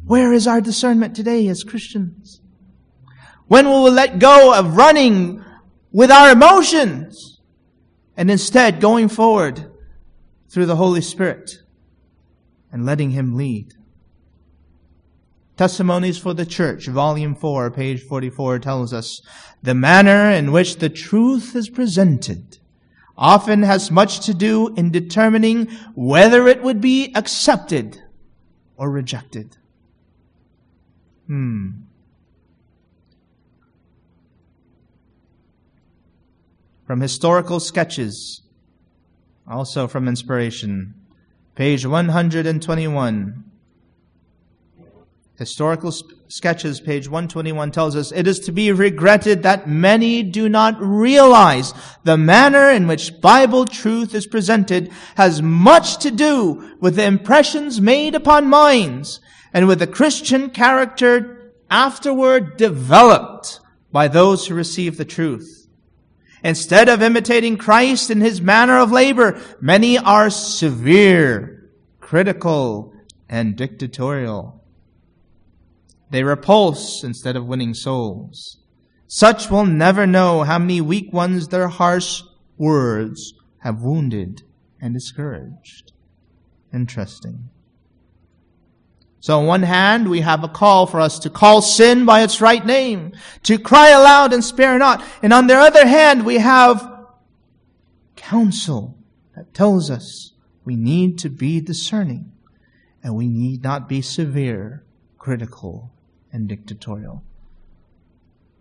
Where 0.04 0.32
is 0.32 0.46
our 0.46 0.60
discernment 0.60 1.16
today 1.16 1.48
as 1.48 1.64
Christians? 1.64 2.40
When 3.48 3.66
will 3.66 3.82
we 3.84 3.90
let 3.90 4.20
go 4.20 4.54
of 4.54 4.76
running 4.76 5.44
with 5.90 6.12
our 6.12 6.30
emotions 6.30 7.40
and 8.16 8.30
instead 8.30 8.80
going 8.80 9.08
forward 9.08 9.68
through 10.48 10.66
the 10.66 10.76
Holy 10.76 11.00
Spirit 11.00 11.62
and 12.72 12.86
letting 12.86 13.10
Him 13.10 13.36
lead. 13.36 13.74
Testimonies 15.56 16.18
for 16.18 16.34
the 16.34 16.44
Church, 16.44 16.86
Volume 16.86 17.34
4, 17.34 17.70
page 17.70 18.02
44, 18.02 18.58
tells 18.58 18.92
us 18.92 19.22
the 19.62 19.74
manner 19.74 20.30
in 20.30 20.52
which 20.52 20.76
the 20.76 20.90
truth 20.90 21.56
is 21.56 21.70
presented 21.70 22.58
often 23.16 23.62
has 23.62 23.90
much 23.90 24.20
to 24.26 24.34
do 24.34 24.74
in 24.74 24.90
determining 24.90 25.66
whether 25.94 26.46
it 26.46 26.62
would 26.62 26.80
be 26.80 27.10
accepted 27.14 28.02
or 28.76 28.90
rejected. 28.90 29.56
Hmm. 31.26 31.70
From 36.86 37.00
historical 37.00 37.58
sketches 37.58 38.42
also 39.48 39.86
from 39.86 40.08
Inspiration, 40.08 40.94
page 41.54 41.86
121. 41.86 43.44
Historical 45.38 45.92
Sketches, 46.28 46.80
page 46.80 47.08
121 47.08 47.70
tells 47.70 47.94
us, 47.94 48.10
It 48.10 48.26
is 48.26 48.40
to 48.40 48.52
be 48.52 48.72
regretted 48.72 49.42
that 49.42 49.68
many 49.68 50.22
do 50.22 50.48
not 50.48 50.80
realize 50.80 51.74
the 52.04 52.16
manner 52.16 52.70
in 52.70 52.86
which 52.86 53.20
Bible 53.20 53.66
truth 53.66 54.14
is 54.14 54.26
presented 54.26 54.90
has 55.16 55.42
much 55.42 55.98
to 55.98 56.10
do 56.10 56.76
with 56.80 56.96
the 56.96 57.04
impressions 57.04 57.80
made 57.80 58.14
upon 58.14 58.48
minds 58.48 59.20
and 59.52 59.68
with 59.68 59.78
the 59.78 59.86
Christian 59.86 60.50
character 60.50 61.52
afterward 61.70 62.56
developed 62.56 63.60
by 63.92 64.08
those 64.08 64.46
who 64.46 64.54
receive 64.54 64.96
the 64.96 65.04
truth. 65.04 65.55
Instead 66.44 66.88
of 66.88 67.02
imitating 67.02 67.56
Christ 67.56 68.10
in 68.10 68.20
his 68.20 68.40
manner 68.40 68.78
of 68.78 68.92
labor, 68.92 69.40
many 69.60 69.98
are 69.98 70.30
severe, 70.30 71.70
critical, 72.00 72.92
and 73.28 73.56
dictatorial. 73.56 74.62
They 76.10 76.22
repulse 76.22 77.02
instead 77.02 77.36
of 77.36 77.46
winning 77.46 77.74
souls. 77.74 78.58
Such 79.08 79.50
will 79.50 79.66
never 79.66 80.06
know 80.06 80.42
how 80.42 80.58
many 80.58 80.80
weak 80.80 81.12
ones 81.12 81.48
their 81.48 81.68
harsh 81.68 82.22
words 82.56 83.34
have 83.60 83.82
wounded 83.82 84.42
and 84.80 84.94
discouraged. 84.94 85.92
Interesting. 86.72 87.50
So 89.26 89.40
on 89.40 89.46
one 89.46 89.64
hand, 89.64 90.08
we 90.08 90.20
have 90.20 90.44
a 90.44 90.48
call 90.48 90.86
for 90.86 91.00
us 91.00 91.18
to 91.18 91.30
call 91.30 91.60
sin 91.60 92.04
by 92.04 92.22
its 92.22 92.40
right 92.40 92.64
name, 92.64 93.10
to 93.42 93.58
cry 93.58 93.88
aloud 93.88 94.32
and 94.32 94.44
spare 94.44 94.78
not. 94.78 95.02
And 95.20 95.32
on 95.32 95.48
the 95.48 95.56
other 95.56 95.84
hand, 95.84 96.24
we 96.24 96.38
have 96.38 97.08
counsel 98.14 98.96
that 99.34 99.52
tells 99.52 99.90
us 99.90 100.30
we 100.64 100.76
need 100.76 101.18
to 101.18 101.28
be 101.28 101.60
discerning 101.60 102.30
and 103.02 103.16
we 103.16 103.26
need 103.26 103.64
not 103.64 103.88
be 103.88 104.00
severe, 104.00 104.84
critical, 105.18 105.90
and 106.32 106.46
dictatorial. 106.46 107.24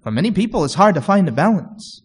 For 0.01 0.09
many 0.09 0.31
people, 0.31 0.65
it's 0.65 0.73
hard 0.73 0.95
to 0.95 1.01
find 1.01 1.27
a 1.29 1.31
balance. 1.31 2.01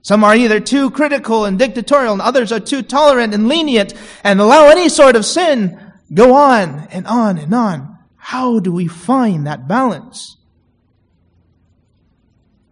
Some 0.00 0.24
are 0.24 0.34
either 0.34 0.58
too 0.58 0.90
critical 0.90 1.44
and 1.44 1.58
dictatorial, 1.58 2.14
and 2.14 2.22
others 2.22 2.50
are 2.50 2.60
too 2.60 2.80
tolerant 2.80 3.34
and 3.34 3.46
lenient 3.46 3.92
and 4.24 4.40
allow 4.40 4.68
any 4.68 4.88
sort 4.88 5.16
of 5.16 5.26
sin 5.26 5.78
go 6.12 6.34
on 6.34 6.88
and 6.90 7.06
on 7.06 7.36
and 7.36 7.54
on. 7.54 7.89
How 8.30 8.60
do 8.60 8.70
we 8.70 8.86
find 8.86 9.44
that 9.48 9.66
balance? 9.66 10.36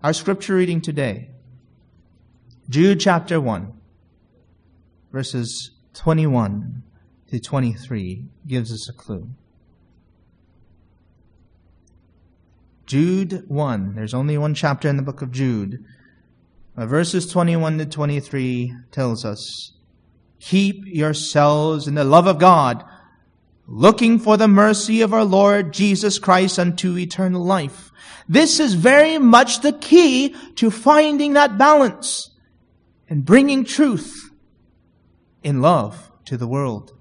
Our 0.04 0.12
scripture 0.12 0.54
reading 0.54 0.80
today, 0.80 1.30
Jude 2.68 3.00
chapter 3.00 3.40
1, 3.40 3.72
verses 5.10 5.72
21 5.94 6.84
to 7.32 7.40
23, 7.40 8.24
gives 8.46 8.72
us 8.72 8.88
a 8.88 8.92
clue. 8.92 9.30
Jude 12.86 13.42
1, 13.48 13.96
there's 13.96 14.14
only 14.14 14.38
one 14.38 14.54
chapter 14.54 14.88
in 14.88 14.96
the 14.96 15.02
book 15.02 15.22
of 15.22 15.32
Jude. 15.32 15.84
verses 16.76 17.26
21 17.26 17.78
to 17.78 17.86
23 17.86 18.76
tells 18.92 19.24
us, 19.24 19.72
Keep 20.38 20.86
yourselves 20.86 21.88
in 21.88 21.96
the 21.96 22.04
love 22.04 22.28
of 22.28 22.38
God 22.38 22.84
looking 23.70 24.18
for 24.18 24.38
the 24.38 24.48
mercy 24.48 25.02
of 25.02 25.12
our 25.12 25.24
Lord 25.24 25.74
Jesus 25.74 26.18
Christ 26.18 26.58
unto 26.58 26.96
eternal 26.96 27.44
life. 27.44 27.92
This 28.26 28.58
is 28.60 28.72
very 28.72 29.18
much 29.18 29.60
the 29.60 29.74
key 29.74 30.34
to 30.56 30.70
finding 30.70 31.34
that 31.34 31.58
balance 31.58 32.30
and 33.10 33.26
bringing 33.26 33.64
truth 33.64 34.30
in 35.42 35.60
love 35.60 36.10
to 36.24 36.38
the 36.38 36.48
world. 36.48 36.94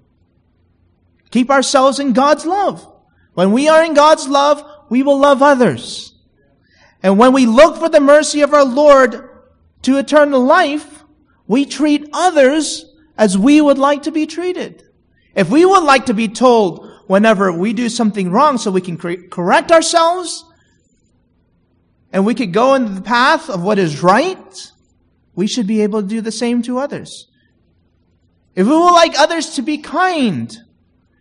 Keep 1.30 1.50
ourselves 1.50 1.98
in 1.98 2.12
God's 2.12 2.44
love. 2.44 2.86
When 3.32 3.52
we 3.52 3.68
are 3.68 3.82
in 3.82 3.94
God's 3.94 4.28
love, 4.28 4.62
we 4.90 5.02
will 5.02 5.18
love 5.18 5.42
others. 5.42 6.14
And 7.02 7.18
when 7.18 7.32
we 7.32 7.46
look 7.46 7.78
for 7.78 7.88
the 7.88 8.00
mercy 8.00 8.42
of 8.42 8.52
our 8.52 8.64
Lord 8.64 9.28
to 9.82 9.98
eternal 9.98 10.44
life, 10.44 11.04
we 11.46 11.64
treat 11.64 12.08
others 12.12 12.84
as 13.16 13.38
we 13.38 13.60
would 13.60 13.78
like 13.78 14.02
to 14.02 14.12
be 14.12 14.26
treated. 14.26 14.87
If 15.38 15.50
we 15.50 15.64
would 15.64 15.84
like 15.84 16.06
to 16.06 16.14
be 16.14 16.26
told 16.26 16.84
whenever 17.06 17.52
we 17.52 17.72
do 17.72 17.88
something 17.88 18.32
wrong 18.32 18.58
so 18.58 18.72
we 18.72 18.80
can 18.80 18.98
correct 18.98 19.70
ourselves, 19.70 20.44
and 22.12 22.26
we 22.26 22.34
could 22.34 22.52
go 22.52 22.74
in 22.74 22.96
the 22.96 23.00
path 23.00 23.48
of 23.48 23.62
what 23.62 23.78
is 23.78 24.02
right, 24.02 24.72
we 25.36 25.46
should 25.46 25.68
be 25.68 25.82
able 25.82 26.02
to 26.02 26.08
do 26.08 26.20
the 26.20 26.32
same 26.32 26.60
to 26.62 26.80
others. 26.80 27.28
If 28.56 28.66
we 28.66 28.72
would 28.72 28.90
like 28.90 29.16
others 29.16 29.50
to 29.50 29.62
be 29.62 29.78
kind 29.78 30.58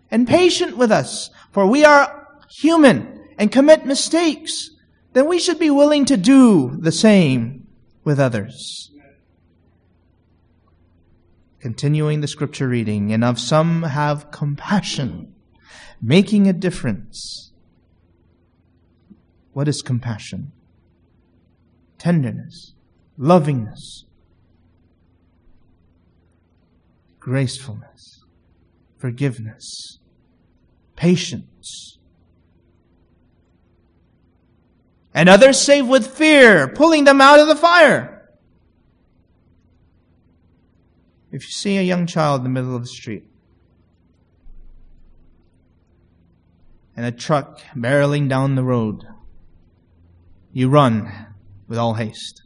and 0.10 0.28
patient 0.28 0.78
with 0.78 0.92
us, 0.92 1.30
for 1.52 1.68
we 1.68 1.86
are 1.86 2.28
human 2.50 3.24
and 3.38 3.52
commit 3.52 3.86
mistakes, 3.86 4.72
then 5.14 5.28
we 5.28 5.38
should 5.38 5.60
be 5.60 5.70
willing 5.70 6.06
to 6.06 6.18
do 6.18 6.76
the 6.80 6.92
same 6.92 7.68
with 8.04 8.20
others. 8.20 8.90
Continuing 11.60 12.22
the 12.22 12.28
scripture 12.28 12.68
reading, 12.68 13.12
and 13.12 13.24
of 13.24 13.40
some 13.40 13.84
have 13.84 14.32
compassion, 14.32 15.34
making 16.02 16.48
a 16.48 16.54
difference. 16.54 17.52
What 19.54 19.68
is 19.68 19.82
compassion? 19.82 20.52
Tenderness, 21.98 22.74
lovingness, 23.18 24.06
gracefulness, 27.20 28.24
forgiveness, 28.98 29.98
patience. 30.96 31.98
And 35.14 35.28
others 35.28 35.60
save 35.60 35.88
with 35.88 36.06
fear, 36.06 36.68
pulling 36.68 37.06
them 37.06 37.20
out 37.20 37.40
of 37.40 37.48
the 37.48 37.56
fire. 37.56 38.17
If 41.38 41.44
you 41.44 41.52
see 41.52 41.78
a 41.78 41.84
young 41.84 42.08
child 42.08 42.40
in 42.40 42.46
the 42.46 42.50
middle 42.50 42.76
of 42.76 42.82
the 42.82 42.88
street, 42.88 43.24
and 46.96 47.06
a 47.06 47.12
truck 47.12 47.62
barreling 47.76 48.28
down 48.28 48.56
the 48.56 48.64
road, 48.64 49.06
you 50.52 50.68
run 50.68 51.28
with 51.68 51.78
all 51.78 51.94
haste. 51.94 52.42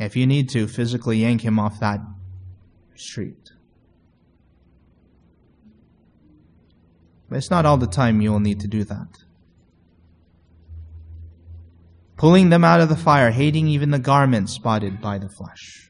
If 0.00 0.16
you 0.16 0.26
need 0.26 0.48
to, 0.48 0.66
physically 0.66 1.18
yank 1.18 1.42
him 1.42 1.60
off 1.60 1.78
that 1.78 2.00
street. 2.96 3.52
But 7.28 7.36
it's 7.36 7.52
not 7.52 7.64
all 7.64 7.76
the 7.76 7.86
time 7.86 8.20
you 8.20 8.32
will 8.32 8.40
need 8.40 8.58
to 8.62 8.66
do 8.66 8.82
that. 8.82 9.16
Pulling 12.16 12.50
them 12.50 12.64
out 12.64 12.80
of 12.80 12.88
the 12.88 12.96
fire, 12.96 13.30
hating 13.30 13.68
even 13.68 13.92
the 13.92 14.00
garment 14.00 14.50
spotted 14.50 15.00
by 15.00 15.18
the 15.18 15.28
flesh. 15.28 15.87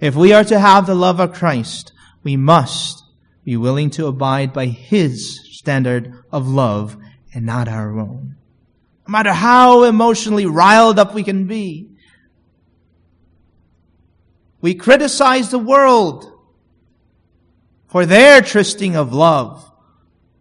If 0.00 0.16
we 0.16 0.32
are 0.32 0.44
to 0.44 0.58
have 0.58 0.86
the 0.86 0.94
love 0.94 1.20
of 1.20 1.34
Christ, 1.34 1.92
we 2.22 2.36
must 2.36 3.04
be 3.44 3.56
willing 3.56 3.90
to 3.90 4.06
abide 4.06 4.52
by 4.52 4.66
His 4.66 5.40
standard 5.58 6.14
of 6.32 6.48
love 6.48 6.96
and 7.34 7.44
not 7.44 7.68
our 7.68 7.98
own. 7.98 8.36
No 9.06 9.12
matter 9.12 9.32
how 9.32 9.84
emotionally 9.84 10.46
riled 10.46 10.98
up 10.98 11.14
we 11.14 11.22
can 11.22 11.46
be, 11.46 11.90
we 14.62 14.74
criticize 14.74 15.50
the 15.50 15.58
world 15.58 16.30
for 17.86 18.06
their 18.06 18.40
trysting 18.40 18.96
of 18.96 19.12
love. 19.12 19.70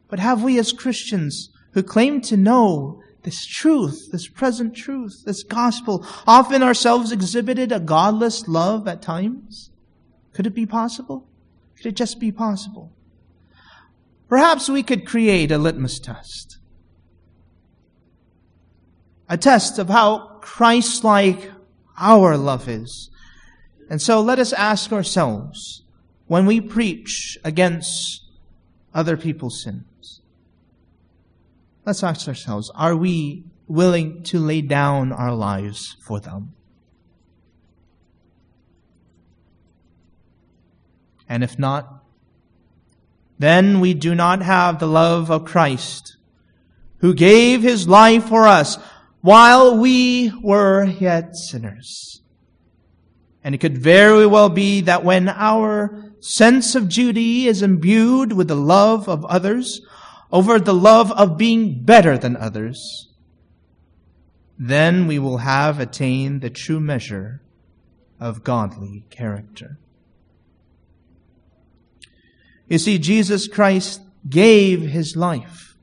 But 0.07 0.19
have 0.19 0.43
we 0.43 0.57
as 0.57 0.71
Christians 0.71 1.49
who 1.73 1.83
claim 1.83 2.21
to 2.21 2.37
know 2.37 2.98
this 3.23 3.45
truth, 3.45 4.11
this 4.11 4.27
present 4.27 4.75
truth, 4.75 5.23
this 5.25 5.43
gospel, 5.43 6.05
often 6.25 6.63
ourselves 6.63 7.11
exhibited 7.11 7.71
a 7.71 7.79
godless 7.79 8.47
love 8.47 8.87
at 8.87 9.01
times? 9.01 9.71
Could 10.33 10.47
it 10.47 10.55
be 10.55 10.65
possible? 10.65 11.27
Could 11.75 11.87
it 11.87 11.95
just 11.95 12.19
be 12.19 12.31
possible? 12.31 12.91
Perhaps 14.27 14.69
we 14.69 14.83
could 14.83 15.07
create 15.07 15.51
a 15.51 15.57
litmus 15.57 15.99
test. 15.99 16.57
A 19.27 19.37
test 19.37 19.79
of 19.79 19.89
how 19.89 20.37
Christ-like 20.41 21.51
our 21.97 22.37
love 22.37 22.69
is. 22.69 23.09
And 23.89 24.01
so 24.01 24.21
let 24.21 24.39
us 24.39 24.53
ask 24.53 24.91
ourselves, 24.91 25.83
when 26.27 26.45
we 26.45 26.61
preach 26.61 27.37
against 27.43 28.23
other 28.93 29.17
people's 29.17 29.63
sins, 29.63 30.18
let's 31.89 32.03
ask 32.03 32.27
ourselves, 32.27 32.69
are 32.75 32.95
we 32.95 33.43
willing 33.67 34.21
to 34.21 34.37
lay 34.37 34.61
down 34.61 35.11
our 35.11 35.33
lives 35.33 35.97
for 36.05 36.19
them? 36.19 36.53
And 41.27 41.43
if 41.43 41.57
not, 41.57 42.03
then 43.39 43.79
we 43.79 43.95
do 43.95 44.13
not 44.13 44.43
have 44.43 44.77
the 44.77 44.85
love 44.85 45.31
of 45.31 45.45
Christ, 45.45 46.15
who 46.99 47.15
gave 47.15 47.63
his 47.63 47.87
life 47.87 48.25
for 48.25 48.47
us 48.47 48.77
while 49.21 49.75
we 49.75 50.31
were 50.43 50.85
yet 50.85 51.35
sinners. 51.35 52.21
And 53.43 53.55
it 53.55 53.57
could 53.57 53.79
very 53.79 54.27
well 54.27 54.49
be 54.49 54.81
that 54.81 55.03
when 55.03 55.27
our 55.27 56.13
sense 56.19 56.75
of 56.75 56.87
duty 56.87 57.47
is 57.47 57.63
imbued 57.63 58.33
with 58.33 58.47
the 58.47 58.55
love 58.55 59.09
of 59.09 59.25
others 59.25 59.81
over 60.31 60.59
the 60.59 60.73
love 60.73 61.11
of 61.13 61.37
being 61.37 61.83
better 61.83 62.17
than 62.17 62.35
others, 62.35 63.07
then 64.57 65.07
we 65.07 65.17
will 65.17 65.37
have 65.37 65.79
attained 65.79 66.41
the 66.41 66.49
true 66.49 66.79
measure 66.79 67.41
of 68.19 68.43
godly 68.43 69.05
character. 69.09 69.79
You 72.67 72.77
see, 72.77 72.99
Jesus 72.99 73.47
Christ 73.47 74.01
gave 74.27 74.81
his 74.81 75.15
life. 75.15 75.77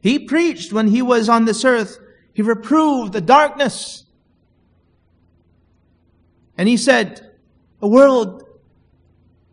He 0.00 0.18
preached 0.18 0.72
when 0.72 0.88
he 0.88 1.02
was 1.02 1.28
on 1.28 1.44
this 1.44 1.64
earth. 1.64 1.98
He 2.32 2.42
reproved 2.42 3.12
the 3.12 3.20
darkness 3.20 4.04
and 6.56 6.68
he 6.68 6.76
said, 6.76 7.32
The 7.80 7.88
world 7.88 8.44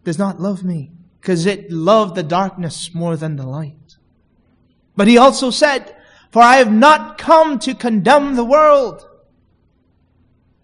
does 0.03 0.17
not 0.17 0.39
love 0.39 0.63
me 0.63 0.91
because 1.21 1.45
it 1.45 1.71
loved 1.71 2.15
the 2.15 2.23
darkness 2.23 2.95
more 2.95 3.15
than 3.15 3.35
the 3.35 3.45
light. 3.45 3.95
But 4.95 5.07
he 5.07 5.19
also 5.19 5.51
said, 5.51 5.95
For 6.31 6.41
I 6.41 6.55
have 6.55 6.71
not 6.71 7.19
come 7.19 7.59
to 7.59 7.75
condemn 7.75 8.35
the 8.35 8.43
world, 8.43 9.07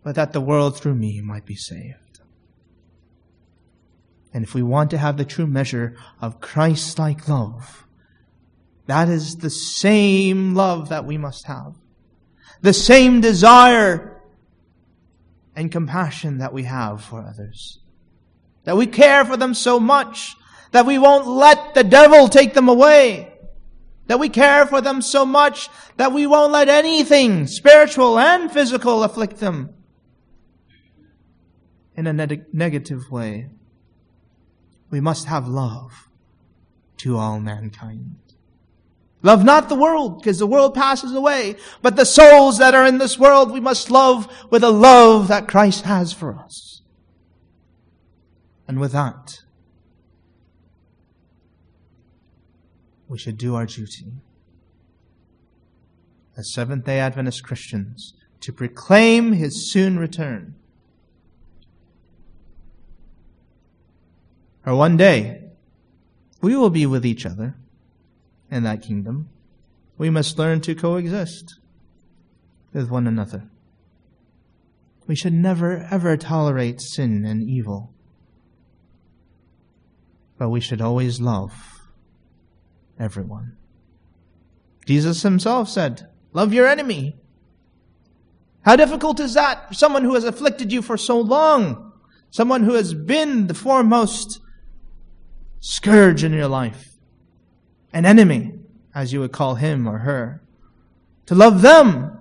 but 0.04 0.16
that 0.16 0.34
the 0.34 0.42
world 0.42 0.76
through 0.76 0.96
me 0.96 1.22
might 1.22 1.46
be 1.46 1.56
saved. 1.56 2.22
And 4.34 4.44
if 4.44 4.56
we 4.56 4.64
want 4.64 4.90
to 4.92 4.98
have 4.98 5.18
the 5.18 5.26
true 5.26 5.46
measure 5.46 5.96
of 6.20 6.42
Christ 6.42 6.98
like 6.98 7.28
love, 7.28 7.86
that 8.88 9.10
is 9.10 9.38
the 9.38 9.52
same 9.52 10.56
love 10.56 10.90
that 10.90 11.06
we 11.06 11.20
must 11.20 11.46
have. 11.46 11.76
The 12.62 12.74
same 12.74 13.22
desire 13.22 14.24
and 15.56 15.72
compassion 15.72 16.40
that 16.40 16.52
we 16.52 16.64
have 16.64 17.04
for 17.04 17.22
others. 17.22 17.80
That 18.64 18.76
we 18.76 18.88
care 18.88 19.24
for 19.24 19.38
them 19.38 19.54
so 19.54 19.80
much 19.80 20.36
that 20.72 20.86
we 20.86 20.98
won't 20.98 21.28
let 21.28 21.74
the 21.74 21.84
devil 21.84 22.28
take 22.28 22.54
them 22.54 22.70
away. 22.70 23.34
That 24.08 24.20
we 24.20 24.30
care 24.30 24.66
for 24.66 24.80
them 24.80 25.02
so 25.02 25.26
much 25.26 25.70
that 25.98 26.14
we 26.14 26.26
won't 26.28 26.54
let 26.54 26.70
anything, 26.70 27.46
spiritual 27.48 28.18
and 28.18 28.52
physical, 28.52 29.04
afflict 29.04 29.40
them 29.40 29.74
in 31.96 32.08
a 32.08 32.14
negative 32.14 33.12
way. 33.12 33.50
We 34.90 35.02
must 35.02 35.26
have 35.26 35.48
love 35.48 36.08
to 36.98 37.18
all 37.18 37.40
mankind. 37.40 38.16
Love 39.24 39.44
not 39.44 39.68
the 39.68 39.76
world, 39.76 40.20
because 40.20 40.40
the 40.40 40.48
world 40.48 40.74
passes 40.74 41.12
away, 41.14 41.58
but 41.82 41.96
the 41.96 42.06
souls 42.06 42.60
that 42.60 42.76
are 42.76 42.86
in 42.86 43.00
this 43.00 43.18
world 43.18 43.52
we 43.52 43.60
must 43.60 43.92
love 43.92 44.32
with 44.50 44.64
a 44.64 44.70
love 44.70 45.28
that 45.28 45.48
Christ 45.48 45.84
has 45.84 46.14
for 46.14 46.36
us. 46.36 46.82
And 48.68 48.80
with 48.80 48.92
that, 48.94 49.40
we 53.08 53.18
should 53.18 53.38
do 53.38 53.56
our 53.56 53.66
duty 53.66 54.14
as 56.38 56.54
Seventh 56.54 56.86
day 56.86 57.00
Adventist 57.00 57.44
Christians 57.44 58.14
to 58.42 58.54
proclaim 58.54 59.34
His 59.34 59.72
soon 59.72 59.98
return. 59.98 60.54
For 64.64 64.76
one 64.76 64.98
day, 64.98 65.44
we 66.42 66.56
will 66.56 66.70
be 66.70 66.86
with 66.86 67.06
each 67.06 67.26
other 67.26 67.56
in 68.52 68.64
that 68.64 68.82
kingdom, 68.82 69.30
we 69.98 70.10
must 70.10 70.38
learn 70.38 70.62
to 70.62 70.76
coexist 70.76 71.60
with 72.72 72.90
one 72.90 73.08
another. 73.08 73.50
We 75.08 75.16
should 75.16 75.34
never, 75.34 75.88
ever 75.90 76.16
tolerate 76.18 76.80
sin 76.82 77.26
and 77.26 77.42
evil. 77.42 77.92
But 80.38 80.50
we 80.50 80.60
should 80.60 80.82
always 80.82 81.20
love 81.20 81.77
everyone. 83.00 83.56
Jesus 84.86 85.24
himself 85.24 85.70
said, 85.70 86.08
Love 86.34 86.54
your 86.54 86.68
enemy. 86.68 87.16
How 88.62 88.76
difficult 88.76 89.20
is 89.20 89.34
that 89.34 89.76
someone 89.76 90.04
who 90.04 90.14
has 90.14 90.24
afflicted 90.24 90.72
you 90.72 90.82
for 90.82 90.98
so 90.98 91.20
long? 91.20 91.94
Someone 92.30 92.64
who 92.64 92.74
has 92.74 92.94
been 92.94 93.48
the 93.48 93.54
foremost 93.54 94.40
scourge 95.60 96.24
in 96.24 96.34
your 96.34 96.48
life 96.48 96.98
an 97.94 98.06
enemy, 98.06 98.54
as 98.94 99.14
you 99.14 99.20
would 99.20 99.32
call 99.32 99.56
him 99.56 99.88
or 99.88 100.00
her. 100.00 100.42
To 101.28 101.36
love 101.36 101.62
them 101.62 102.20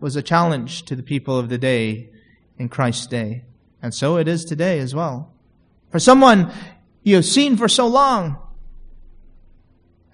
was 0.00 0.16
a 0.16 0.22
challenge 0.22 0.82
to 0.84 0.96
the 0.96 1.02
people 1.02 1.38
of 1.38 1.48
the 1.48 1.56
day 1.56 2.10
in 2.58 2.68
Christ's 2.68 3.06
day. 3.06 3.44
And 3.80 3.94
so 3.94 4.16
it 4.16 4.28
is 4.28 4.44
today 4.44 4.80
as 4.80 4.94
well. 4.94 5.32
For 5.90 5.98
someone 5.98 6.52
you 7.02 7.14
have 7.14 7.24
seen 7.24 7.56
for 7.56 7.68
so 7.68 7.86
long 7.86 8.36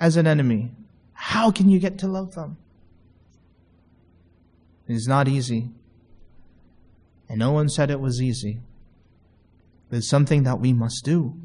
as 0.00 0.16
an 0.16 0.26
enemy, 0.26 0.72
How 1.12 1.50
can 1.50 1.68
you 1.68 1.78
get 1.78 1.98
to 1.98 2.08
love 2.08 2.34
them? 2.34 2.56
It 4.88 4.94
is 4.94 5.06
not 5.06 5.28
easy. 5.28 5.70
And 7.28 7.38
no 7.38 7.52
one 7.52 7.68
said 7.68 7.90
it 7.90 8.00
was 8.00 8.20
easy. 8.20 8.60
It's 9.92 10.08
something 10.08 10.44
that 10.44 10.58
we 10.58 10.72
must 10.72 11.04
do. 11.04 11.36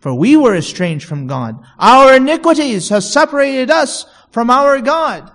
For 0.00 0.14
we 0.14 0.36
were 0.36 0.56
estranged 0.56 1.06
from 1.06 1.26
God. 1.26 1.62
Our 1.78 2.16
iniquities 2.16 2.88
have 2.88 3.04
separated 3.04 3.70
us 3.70 4.06
from 4.32 4.50
our 4.50 4.80
God. 4.80 5.30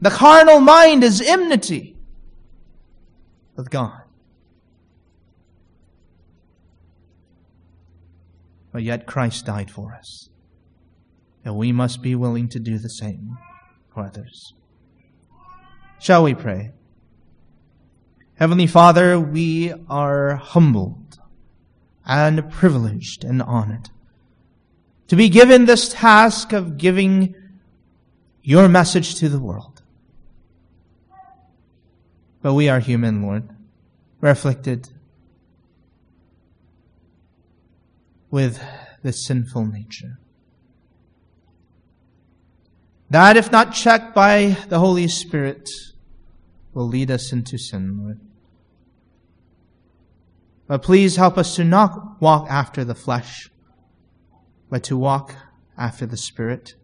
The 0.00 0.10
carnal 0.10 0.60
mind 0.60 1.02
is 1.02 1.20
enmity 1.20 1.96
with 3.56 3.70
God. 3.70 4.02
But 8.70 8.82
yet 8.82 9.06
Christ 9.06 9.46
died 9.46 9.70
for 9.70 9.94
us. 9.94 10.28
And 11.46 11.56
we 11.56 11.70
must 11.70 12.02
be 12.02 12.16
willing 12.16 12.48
to 12.48 12.58
do 12.58 12.76
the 12.76 12.90
same 12.90 13.38
for 13.94 14.04
others. 14.04 14.52
Shall 16.00 16.24
we 16.24 16.34
pray? 16.34 16.72
Heavenly 18.34 18.66
Father, 18.66 19.20
we 19.20 19.72
are 19.88 20.34
humbled 20.34 21.20
and 22.04 22.50
privileged 22.50 23.22
and 23.22 23.40
honored 23.40 23.90
to 25.06 25.14
be 25.14 25.28
given 25.28 25.66
this 25.66 25.88
task 25.88 26.52
of 26.52 26.78
giving 26.78 27.36
your 28.42 28.68
message 28.68 29.14
to 29.20 29.28
the 29.28 29.38
world. 29.38 29.82
But 32.42 32.54
we 32.54 32.68
are 32.68 32.80
human, 32.80 33.22
Lord. 33.22 33.48
We're 34.20 34.30
afflicted 34.30 34.88
with 38.32 38.60
this 39.04 39.24
sinful 39.24 39.66
nature. 39.66 40.18
That, 43.10 43.36
if 43.36 43.52
not 43.52 43.72
checked 43.72 44.14
by 44.14 44.56
the 44.68 44.78
Holy 44.78 45.06
Spirit, 45.08 45.70
will 46.74 46.88
lead 46.88 47.10
us 47.10 47.32
into 47.32 47.56
sin, 47.56 48.02
Lord. 48.02 48.20
But 50.66 50.82
please 50.82 51.16
help 51.16 51.38
us 51.38 51.54
to 51.56 51.64
not 51.64 52.20
walk 52.20 52.48
after 52.50 52.84
the 52.84 52.94
flesh, 52.94 53.48
but 54.68 54.82
to 54.84 54.96
walk 54.96 55.34
after 55.78 56.06
the 56.06 56.16
Spirit, 56.16 56.74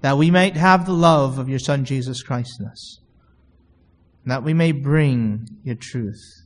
that 0.00 0.16
we 0.16 0.30
might 0.30 0.56
have 0.56 0.86
the 0.86 0.92
love 0.92 1.38
of 1.38 1.48
your 1.48 1.58
Son 1.58 1.84
Jesus 1.84 2.22
Christ 2.22 2.60
in 2.60 2.66
us, 2.66 3.00
and 4.22 4.30
that 4.30 4.44
we 4.44 4.54
may 4.54 4.70
bring 4.70 5.48
your 5.64 5.74
truth 5.74 6.44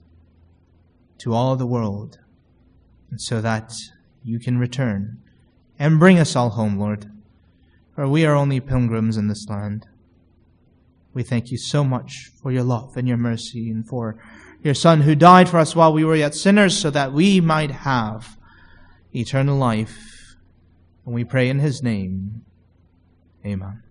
to 1.19 1.35
all 1.35 1.57
the 1.57 1.67
world, 1.67 2.19
and 3.11 3.21
so 3.21 3.43
that 3.43 3.73
you 4.23 4.39
can 4.39 4.59
return 4.59 5.21
and 5.79 5.99
bring 5.99 6.19
us 6.19 6.35
all 6.35 6.51
home, 6.51 6.79
Lord, 6.79 7.11
for 7.95 8.09
we 8.09 8.27
are 8.27 8.35
only 8.35 8.61
pilgrims 8.61 9.17
in 9.17 9.29
this 9.29 9.47
land. 9.49 9.87
We 11.13 11.23
thank 11.23 11.51
you 11.51 11.59
so 11.59 11.85
much 11.85 12.31
for 12.43 12.51
your 12.51 12.65
love 12.65 12.97
and 12.97 13.07
your 13.07 13.17
mercy 13.17 13.71
and 13.71 13.87
for 13.87 14.17
your 14.63 14.75
Son 14.75 15.03
who 15.03 15.15
died 15.15 15.49
for 15.49 15.59
us 15.59 15.77
while 15.77 15.93
we 15.93 16.05
were 16.05 16.17
yet 16.17 16.35
sinners 16.35 16.77
so 16.77 16.91
that 16.91 17.13
we 17.13 17.41
might 17.41 17.71
have 17.71 18.37
eternal 19.15 19.57
life. 19.57 20.37
And 21.07 21.15
we 21.15 21.23
pray 21.23 21.49
in 21.49 21.61
his 21.61 21.83
name. 21.83 22.45
Amen. 23.47 23.85